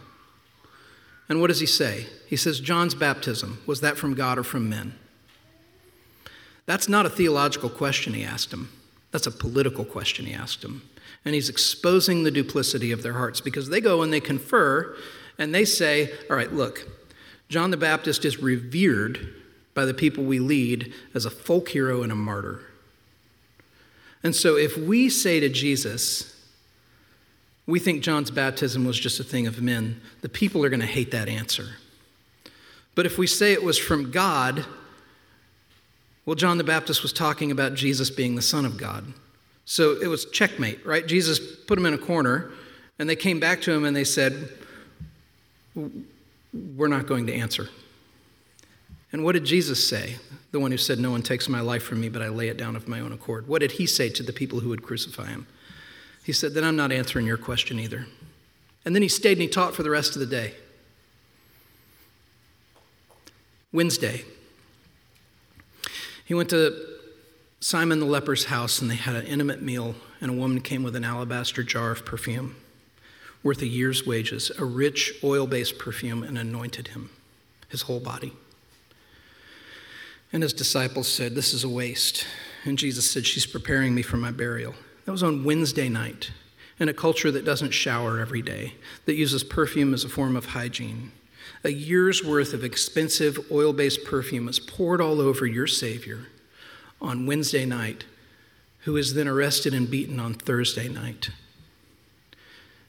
And 1.29 1.41
what 1.41 1.49
does 1.49 1.61
he 1.61 1.67
say? 1.67 2.07
He 2.27 2.37
says, 2.37 2.61
John's 2.61 2.95
baptism, 2.95 3.61
was 3.67 3.81
that 3.81 3.97
from 3.97 4.15
God 4.15 4.39
or 4.39 4.45
from 4.45 4.69
men? 4.69 4.95
That's 6.67 6.89
not 6.89 7.07
a 7.07 7.11
theological 7.11 7.69
question 7.69 8.15
he 8.15 8.25
asked 8.25 8.53
him. 8.53 8.71
That's 9.11 9.27
a 9.27 9.31
political 9.31 9.85
question 9.85 10.27
he 10.27 10.35
asked 10.35 10.65
him. 10.65 10.83
And 11.25 11.35
he's 11.35 11.49
exposing 11.49 12.25
the 12.25 12.31
duplicity 12.31 12.91
of 12.91 13.03
their 13.03 13.13
hearts 13.15 13.41
because 13.41 13.69
they 13.69 13.81
go 13.81 14.03
and 14.03 14.13
they 14.13 14.21
confer 14.21 14.97
and 15.39 15.55
they 15.55 15.65
say, 15.65 16.11
All 16.29 16.37
right, 16.37 16.53
look, 16.53 16.87
John 17.49 17.71
the 17.71 17.77
Baptist 17.77 18.25
is 18.25 18.43
revered 18.43 19.35
by 19.75 19.85
the 19.85 19.95
people 19.95 20.25
we 20.25 20.39
lead 20.39 20.93
as 21.15 21.25
a 21.25 21.31
folk 21.31 21.69
hero 21.69 22.03
and 22.03 22.13
a 22.13 22.17
martyr. 22.17 22.61
And 24.23 24.35
so 24.35 24.57
if 24.57 24.77
we 24.77 25.09
say 25.11 25.41
to 25.41 25.49
Jesus, 25.49 26.35
we 27.67 27.79
think 27.79 28.03
John's 28.03 28.31
baptism 28.31 28.85
was 28.85 28.99
just 28.99 29.21
a 29.21 29.25
thing 29.25 29.47
of 29.47 29.61
men, 29.61 30.01
the 30.23 30.29
people 30.29 30.65
are 30.65 30.71
going 30.71 30.81
to 30.81 30.87
hate 30.87 31.11
that 31.11 31.29
answer. 31.29 31.77
But 32.95 33.07
if 33.07 33.19
we 33.19 33.27
say 33.27 33.53
it 33.53 33.63
was 33.63 33.79
from 33.79 34.11
God, 34.11 34.65
well, 36.27 36.35
John 36.35 36.59
the 36.59 36.65
Baptist 36.65 37.03
was 37.03 37.13
talking 37.13 37.51
about 37.51 37.75
Jesus 37.75 38.11
being 38.11 38.35
the 38.35 38.43
Son 38.43 38.65
of 38.65 38.77
God. 38.79 39.13
So 39.65 40.01
it 40.01 40.07
was 40.07 40.27
checkmate, 40.27 40.85
right? 40.85 41.07
Jesus 41.07 41.39
put 41.39 41.79
him 41.79 41.87
in 41.87 41.95
a 41.95 41.99
corner, 41.99 42.51
and 42.99 43.09
they 43.09 43.17
came 43.17 43.41
back 43.41 43.61
to 43.63 43.73
him 43.73 43.85
and 43.85 43.95
they 43.97 44.05
said, 44.05 44.51
We're 45.75 46.89
not 46.89 47.07
going 47.07 47.27
to 47.27 47.35
answer. 47.35 47.69
And 49.13 49.25
what 49.25 49.33
did 49.33 49.45
Jesus 49.45 49.87
say? 49.87 50.17
The 50.53 50.61
one 50.61 50.71
who 50.71 50.77
said, 50.77 50.99
No 50.99 51.11
one 51.11 51.23
takes 51.23 51.49
my 51.49 51.61
life 51.61 51.83
from 51.83 52.01
me, 52.01 52.09
but 52.09 52.23
I 52.23 52.29
lay 52.29 52.49
it 52.49 52.57
down 52.57 52.77
of 52.77 52.89
my 52.89 53.01
own 53.01 53.13
accord. 53.13 53.49
What 53.49 53.61
did 53.61 53.73
he 53.73 53.87
say 53.87 54.09
to 54.11 54.23
the 54.23 54.33
people 54.33 54.61
who 54.61 54.71
would 54.71 54.83
crucify 54.83 55.27
him? 55.27 55.47
He 56.25 56.33
said, 56.33 56.55
Then 56.55 56.65
I'm 56.65 56.77
not 56.77 56.93
answering 56.93 57.27
your 57.27 57.37
question 57.37 57.79
either. 57.79 58.07
And 58.85 58.95
then 58.95 59.03
he 59.03 59.09
stayed 59.09 59.33
and 59.33 59.43
he 59.43 59.49
taught 59.49 59.75
for 59.75 59.83
the 59.83 59.91
rest 59.91 60.15
of 60.15 60.21
the 60.21 60.27
day. 60.27 60.55
Wednesday, 63.73 64.25
he 66.25 66.35
went 66.35 66.51
to 66.51 66.75
Simon 67.61 68.01
the 68.01 68.07
leper's 68.07 68.47
house 68.47 68.81
and 68.81 68.91
they 68.91 68.97
had 68.97 69.15
an 69.17 69.27
intimate 69.27 69.63
meal, 69.63 69.95
and 70.21 70.31
a 70.31 70.35
woman 70.35 70.61
came 70.61 70.83
with 70.83 70.97
an 70.97 71.05
alabaster 71.05 71.63
jar 71.63 71.91
of 71.91 72.05
perfume 72.05 72.57
worth 73.45 73.61
a 73.61 73.67
year's 73.67 74.05
wages, 74.07 74.51
a 74.59 74.65
rich 74.65 75.15
oil 75.23 75.47
based 75.47 75.79
perfume, 75.79 76.25
and 76.25 76.37
anointed 76.37 76.89
him, 76.89 77.11
his 77.69 77.83
whole 77.83 78.01
body. 78.01 78.33
And 80.33 80.43
his 80.43 80.53
disciples 80.53 81.07
said, 81.07 81.35
This 81.35 81.55
is 81.55 81.63
a 81.63 81.69
waste. 81.69 82.27
And 82.65 82.77
Jesus 82.77 83.09
said, 83.09 83.25
She's 83.25 83.47
preparing 83.47 83.95
me 83.95 84.03
for 84.03 84.17
my 84.17 84.33
burial. 84.33 84.75
That 85.05 85.13
was 85.13 85.23
on 85.23 85.45
Wednesday 85.45 85.89
night 85.89 86.33
in 86.81 86.89
a 86.89 86.95
culture 86.95 87.31
that 87.31 87.45
doesn't 87.45 87.71
shower 87.71 88.19
every 88.19 88.43
day, 88.43 88.75
that 89.05 89.15
uses 89.15 89.45
perfume 89.45 89.95
as 89.95 90.03
a 90.03 90.09
form 90.09 90.35
of 90.35 90.47
hygiene. 90.47 91.13
A 91.63 91.71
year's 91.71 92.25
worth 92.25 92.53
of 92.53 92.65
expensive 92.65 93.51
oil 93.51 93.73
based 93.73 94.05
perfume 94.05 94.49
is 94.49 94.59
poured 94.59 95.01
all 95.01 95.21
over 95.21 95.47
your 95.47 95.67
Savior 95.67 96.27
on 97.01 97.27
Wednesday 97.27 97.65
night, 97.65 98.05
who 98.81 98.97
is 98.97 99.15
then 99.15 99.29
arrested 99.29 99.75
and 99.75 99.91
beaten 99.91 100.21
on 100.21 100.35
Thursday 100.35 100.89
night. 100.89 101.31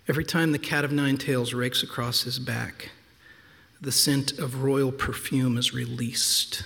Every 0.08 0.24
time 0.24 0.52
the 0.52 0.60
cat 0.60 0.86
of 0.86 0.92
nine 0.92 1.18
tails 1.18 1.54
rakes 1.54 1.82
across 1.82 2.24
his 2.24 2.38
back, 2.38 2.92
the 3.82 3.92
scent 3.92 4.34
of 4.40 4.64
royal 4.64 4.92
perfume 4.92 5.58
is 5.58 5.74
released 5.74 6.64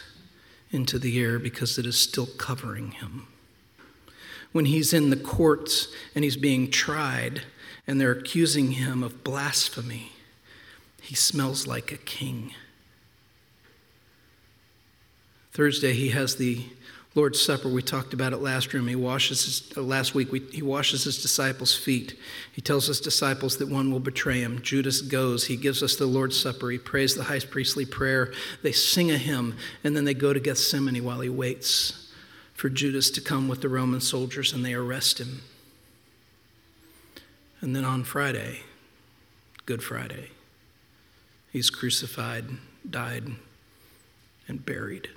into 0.72 1.00
the 1.00 1.20
air 1.20 1.40
because 1.40 1.78
it 1.78 1.86
is 1.86 1.98
still 1.98 2.28
covering 2.38 2.92
him. 2.92 3.28
When 4.52 4.66
he's 4.66 4.94
in 4.94 5.10
the 5.10 5.16
courts 5.16 5.88
and 6.16 6.24
he's 6.24 6.38
being 6.38 6.70
tried 6.70 7.44
and 7.88 8.00
they're 8.00 8.12
accusing 8.12 8.74
him 8.74 9.04
of 9.04 9.24
blasphemy, 9.24 10.12
he 11.10 11.16
smells 11.16 11.66
like 11.66 11.92
a 11.92 11.98
king. 11.98 12.54
Thursday, 15.52 15.94
he 15.94 16.10
has 16.10 16.36
the 16.36 16.64
Lord's 17.16 17.42
Supper. 17.42 17.68
We 17.68 17.82
talked 17.82 18.14
about 18.14 18.32
it 18.32 18.44
last 18.44 18.72
room. 18.76 18.88
He 18.88 18.96
washes 18.96 19.44
his, 19.44 19.76
uh, 19.76 19.82
last 19.82 20.14
week. 20.14 20.32
We, 20.32 20.42
he 20.52 20.62
washes 20.62 21.06
his 21.06 21.20
disciples' 21.20 21.76
feet. 21.76 22.16
He 22.54 22.62
tells 22.62 22.86
his 22.86 23.02
disciples 23.02 23.58
that 23.58 23.70
one 23.70 23.92
will 23.92 24.00
betray 24.00 24.42
him. 24.42 24.62
Judas 24.62 25.02
goes. 25.02 25.48
He 25.48 25.58
gives 25.58 25.82
us 25.82 25.96
the 25.96 26.06
Lord's 26.06 26.40
Supper. 26.40 26.70
He 26.70 26.78
prays 26.78 27.16
the 27.16 27.24
high 27.24 27.40
priestly 27.40 27.88
prayer. 27.88 28.32
They 28.62 28.72
sing 28.72 29.10
a 29.10 29.18
hymn, 29.18 29.58
and 29.84 29.98
then 29.98 30.06
they 30.06 30.14
go 30.14 30.32
to 30.32 30.40
Gethsemane 30.40 31.04
while 31.04 31.22
he 31.22 31.30
waits 31.30 32.14
for 32.54 32.70
Judas 32.70 33.10
to 33.10 33.20
come 33.20 33.48
with 33.48 33.62
the 33.62 33.70
Roman 33.70 34.00
soldiers, 34.00 34.54
and 34.54 34.64
they 34.64 34.76
arrest 34.76 35.20
him. 35.20 35.42
And 37.62 37.76
then 37.76 37.84
on 37.84 38.04
Friday, 38.04 38.60
Good 39.66 39.82
Friday, 39.82 40.30
He's 41.52 41.70
crucified, 41.70 42.46
died, 42.88 43.32
and 44.48 44.66
buried. 44.66 45.10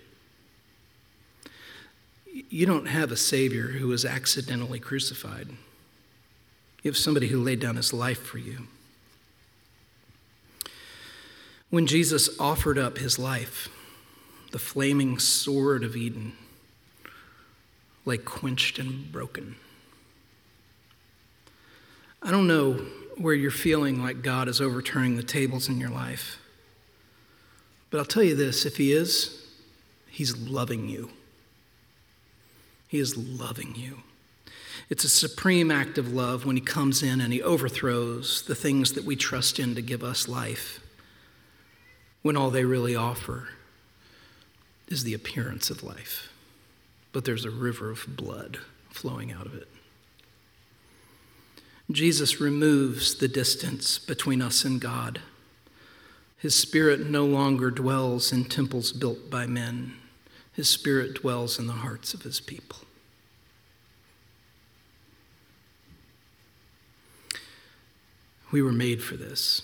You 2.49 2.65
don't 2.65 2.87
have 2.87 3.13
a 3.13 3.17
Savior 3.17 3.69
who 3.69 3.89
was 3.89 4.05
accidentally 4.05 4.79
crucified. 4.79 5.49
You 6.83 6.91
have 6.91 6.97
somebody 6.97 7.29
who 7.29 7.43
laid 7.43 7.61
down 7.61 7.77
his 7.77 7.93
life 7.93 8.21
for 8.21 8.39
you. 8.39 8.67
When 11.71 11.87
Jesus 11.87 12.29
offered 12.39 12.79
up 12.79 12.99
his 12.99 13.19
life, 13.19 13.69
the 14.51 14.59
flaming 14.59 15.19
sword 15.19 15.85
of 15.85 15.97
Eden 15.97 16.33
lay 18.05 18.19
quenched 18.19 18.79
and 18.79 19.11
broken. 19.11 19.57
I 22.23 22.31
don't 22.31 22.47
know 22.47 22.85
where 23.19 23.35
you're 23.35 23.51
feeling 23.51 24.03
like 24.03 24.23
God 24.23 24.49
is 24.49 24.61
overturning 24.61 25.17
the 25.17 25.23
tables 25.23 25.69
in 25.69 25.79
your 25.79 25.91
life. 25.91 26.39
But 27.91 27.99
I'll 27.99 28.05
tell 28.05 28.23
you 28.23 28.35
this 28.35 28.65
if 28.65 28.77
He 28.77 28.93
is, 28.93 29.47
He's 30.09 30.37
loving 30.37 30.89
you. 30.89 31.11
He 32.89 32.99
is 32.99 33.17
loving 33.17 33.75
you. 33.75 33.99
It's 34.91 35.05
a 35.05 35.09
supreme 35.09 35.71
act 35.71 35.97
of 35.97 36.13
love 36.13 36.45
when 36.45 36.57
He 36.57 36.63
comes 36.63 37.03
in 37.03 37.21
and 37.21 37.33
He 37.33 37.43
overthrows 37.43 38.43
the 38.43 38.55
things 38.55 38.93
that 38.93 39.05
we 39.05 39.17
trust 39.17 39.59
in 39.59 39.75
to 39.75 39.83
give 39.83 40.03
us 40.03 40.29
life, 40.29 40.81
when 42.23 42.37
all 42.37 42.51
they 42.51 42.65
really 42.65 42.95
offer 42.95 43.49
is 44.89 45.05
the 45.05 45.15
appearance 45.15 45.71
of 45.71 45.83
life. 45.83 46.31
But 47.13 47.25
there's 47.25 47.45
a 47.45 47.51
river 47.51 47.91
of 47.91 48.05
blood 48.09 48.59
flowing 48.91 49.33
out 49.33 49.47
of 49.47 49.55
it. 49.55 49.69
Jesus 51.91 52.41
removes 52.41 53.17
the 53.17 53.29
distance 53.29 53.99
between 53.99 54.41
us 54.41 54.65
and 54.65 54.81
God. 54.81 55.21
His 56.39 56.55
spirit 56.55 57.09
no 57.09 57.25
longer 57.25 57.71
dwells 57.71 58.33
in 58.33 58.45
temples 58.45 58.93
built 58.93 59.31
by 59.31 59.47
men. 59.47 59.95
His 60.53 60.69
spirit 60.69 61.15
dwells 61.15 61.59
in 61.59 61.67
the 61.67 61.73
hearts 61.73 62.15
of 62.15 62.23
his 62.23 62.41
people. 62.41 62.79
We 68.51 68.63
were 68.63 68.73
made 68.73 69.03
for 69.03 69.17
this. 69.17 69.63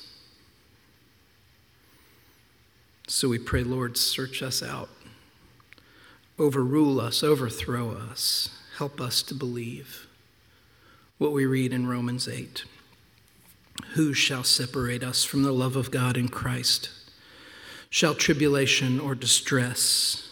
So 3.07 3.29
we 3.29 3.39
pray, 3.39 3.63
Lord, 3.63 3.97
search 3.97 4.43
us 4.43 4.63
out, 4.63 4.89
overrule 6.39 7.01
us, 7.01 7.23
overthrow 7.23 7.93
us, 7.93 8.51
help 8.77 9.01
us 9.01 9.23
to 9.25 9.35
believe 9.35 10.08
what 11.19 11.33
we 11.33 11.45
read 11.45 11.73
in 11.73 11.89
Romans 11.89 12.29
8 12.29 12.65
Who 13.95 14.15
shall 14.15 14.45
separate 14.45 15.03
us 15.03 15.25
from 15.25 15.43
the 15.43 15.53
love 15.53 15.77
of 15.77 15.91
God 15.91 16.17
in 16.17 16.29
Christ? 16.29 16.91
Shall 17.91 18.15
tribulation 18.15 19.01
or 19.01 19.15
distress, 19.15 20.29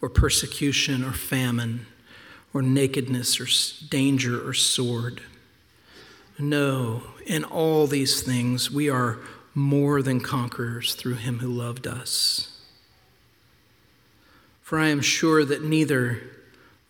or 0.00 0.08
persecution 0.08 1.04
or 1.04 1.12
famine, 1.12 1.86
or 2.52 2.62
nakedness 2.62 3.40
or 3.40 3.88
danger 3.88 4.46
or 4.46 4.54
sword? 4.54 5.22
No, 6.38 7.02
in 7.26 7.44
all 7.44 7.86
these 7.86 8.22
things 8.22 8.70
we 8.70 8.88
are 8.88 9.18
more 9.54 10.02
than 10.02 10.20
conquerors 10.20 10.94
through 10.94 11.14
him 11.14 11.40
who 11.40 11.48
loved 11.48 11.86
us. 11.86 12.60
For 14.62 14.78
I 14.78 14.88
am 14.88 15.00
sure 15.00 15.44
that 15.44 15.64
neither 15.64 16.20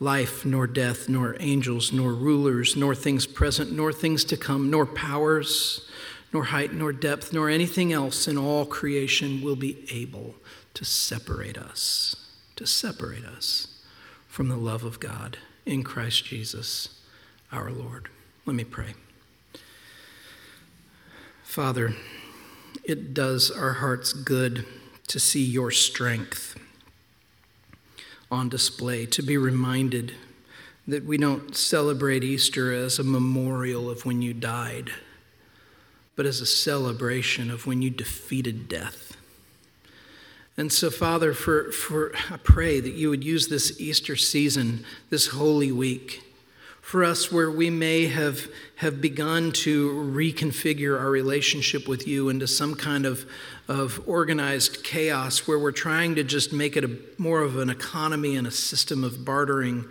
life, 0.01 0.45
nor 0.45 0.67
death, 0.67 1.09
nor 1.09 1.37
angels, 1.41 1.93
nor 1.93 2.13
rulers, 2.13 2.77
nor 2.77 2.95
things 2.95 3.27
present, 3.27 3.73
nor 3.73 3.93
things 3.93 4.25
to 4.25 4.37
come, 4.37 4.71
nor 4.71 4.87
powers, 4.87 5.89
nor 6.33 6.45
height, 6.45 6.73
nor 6.73 6.93
depth, 6.93 7.33
nor 7.33 7.49
anything 7.49 7.93
else 7.93 8.29
in 8.29 8.37
all 8.37 8.65
creation 8.65 9.43
will 9.43 9.57
be 9.57 9.85
able 9.91 10.35
to 10.75 10.85
separate 10.85 11.59
us, 11.59 12.31
to 12.55 12.67
separate 12.67 13.25
us 13.25 13.81
from 14.29 14.49
the 14.49 14.57
love 14.57 14.85
of 14.85 15.01
God 15.01 15.39
in 15.67 15.83
Christ 15.83 16.25
Jesus 16.25 17.01
our 17.51 17.71
Lord. 17.71 18.09
Let 18.47 18.55
me 18.55 18.65
pray. 18.65 18.95
Father, 21.43 21.95
it 22.85 23.15
does 23.15 23.51
our 23.51 23.75
hearts 23.75 24.13
good 24.13 24.65
to 25.09 25.19
see 25.19 25.45
your 25.45 25.71
strength 25.71 26.57
on 28.31 28.49
display, 28.49 29.07
to 29.07 29.23
be 29.23 29.37
reminded 29.37 30.15
that 30.87 31.05
we 31.05 31.19
don't 31.19 31.55
celebrate 31.55 32.25
Easter 32.25 32.73
as 32.73 32.99
a 32.99 33.05
memorial 33.05 33.91
of 33.91 34.07
when 34.07 34.23
you 34.23 34.33
died, 34.33 34.91
but 36.17 36.27
as 36.27 36.41
a 36.41 36.47
celebration 36.47 37.51
of 37.51 37.67
when 37.67 37.83
you 37.83 37.91
defeated 37.91 38.69
death. 38.69 39.17
And 40.57 40.73
so, 40.73 40.91
Father, 40.91 41.35
for, 41.35 41.71
for 41.71 42.13
I 42.31 42.37
pray 42.39 42.81
that 42.81 42.95
you 42.95 43.11
would 43.11 43.23
use 43.23 43.49
this 43.49 43.81
Easter 43.81 44.17
season, 44.17 44.85
this 45.09 45.29
Holy 45.29 45.71
Week, 45.71 46.28
for 46.89 47.05
us 47.05 47.31
where 47.31 47.51
we 47.51 47.69
may 47.69 48.07
have, 48.07 48.49
have 48.77 48.99
begun 48.99 49.53
to 49.53 49.91
reconfigure 50.11 50.99
our 50.99 51.11
relationship 51.11 51.87
with 51.87 52.09
you 52.09 52.31
into 52.31 52.47
some 52.47 52.75
kind 52.75 53.05
of, 53.05 53.27
of 53.69 54.01
organized 54.09 54.83
chaos 54.85 55.47
where 55.47 55.59
we're 55.59 55.71
trying 55.71 56.15
to 56.15 56.25
just 56.25 56.51
make 56.51 56.79
it 56.79 56.85
a, 56.85 56.99
more 57.19 57.43
of 57.43 57.59
an 57.59 57.69
economy 57.69 58.37
and 58.37 58.47
a 58.47 58.51
system 58.51 59.05
of 59.05 59.23
bartering 59.23 59.85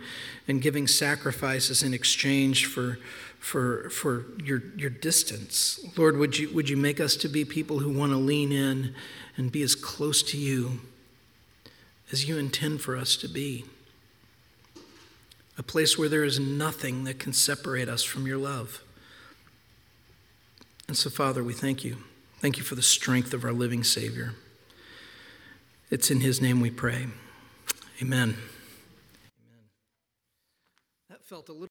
and 0.48 0.60
giving 0.60 0.88
sacrifices 0.88 1.84
in 1.84 1.94
exchange 1.94 2.66
for, 2.66 2.98
for, 3.38 3.88
for 3.90 4.24
your, 4.42 4.60
your 4.76 4.90
distance. 4.90 5.78
Lord, 5.96 6.16
would 6.16 6.36
you, 6.36 6.52
would 6.52 6.68
you 6.68 6.76
make 6.76 6.98
us 6.98 7.14
to 7.14 7.28
be 7.28 7.44
people 7.44 7.78
who 7.78 7.96
want 7.96 8.10
to 8.10 8.18
lean 8.18 8.50
in 8.50 8.92
and 9.36 9.52
be 9.52 9.62
as 9.62 9.76
close 9.76 10.20
to 10.24 10.36
you 10.36 10.80
as 12.10 12.28
you 12.28 12.38
intend 12.38 12.80
for 12.80 12.96
us 12.96 13.14
to 13.18 13.28
be? 13.28 13.66
A 15.58 15.62
place 15.62 15.98
where 15.98 16.08
there 16.08 16.24
is 16.24 16.38
nothing 16.38 17.04
that 17.04 17.18
can 17.18 17.32
separate 17.32 17.88
us 17.88 18.04
from 18.04 18.26
your 18.26 18.38
love. 18.38 18.80
And 20.86 20.96
so, 20.96 21.10
Father, 21.10 21.42
we 21.42 21.52
thank 21.52 21.84
you. 21.84 21.98
Thank 22.38 22.56
you 22.56 22.62
for 22.62 22.76
the 22.76 22.82
strength 22.82 23.34
of 23.34 23.44
our 23.44 23.52
living 23.52 23.82
Savior. 23.82 24.34
It's 25.90 26.10
in 26.10 26.20
His 26.20 26.40
name 26.40 26.60
we 26.60 26.70
pray. 26.70 27.08
Amen. 28.00 28.36
Amen. 28.36 28.36
That 31.10 31.24
felt 31.24 31.48
a 31.48 31.52
little 31.52 31.67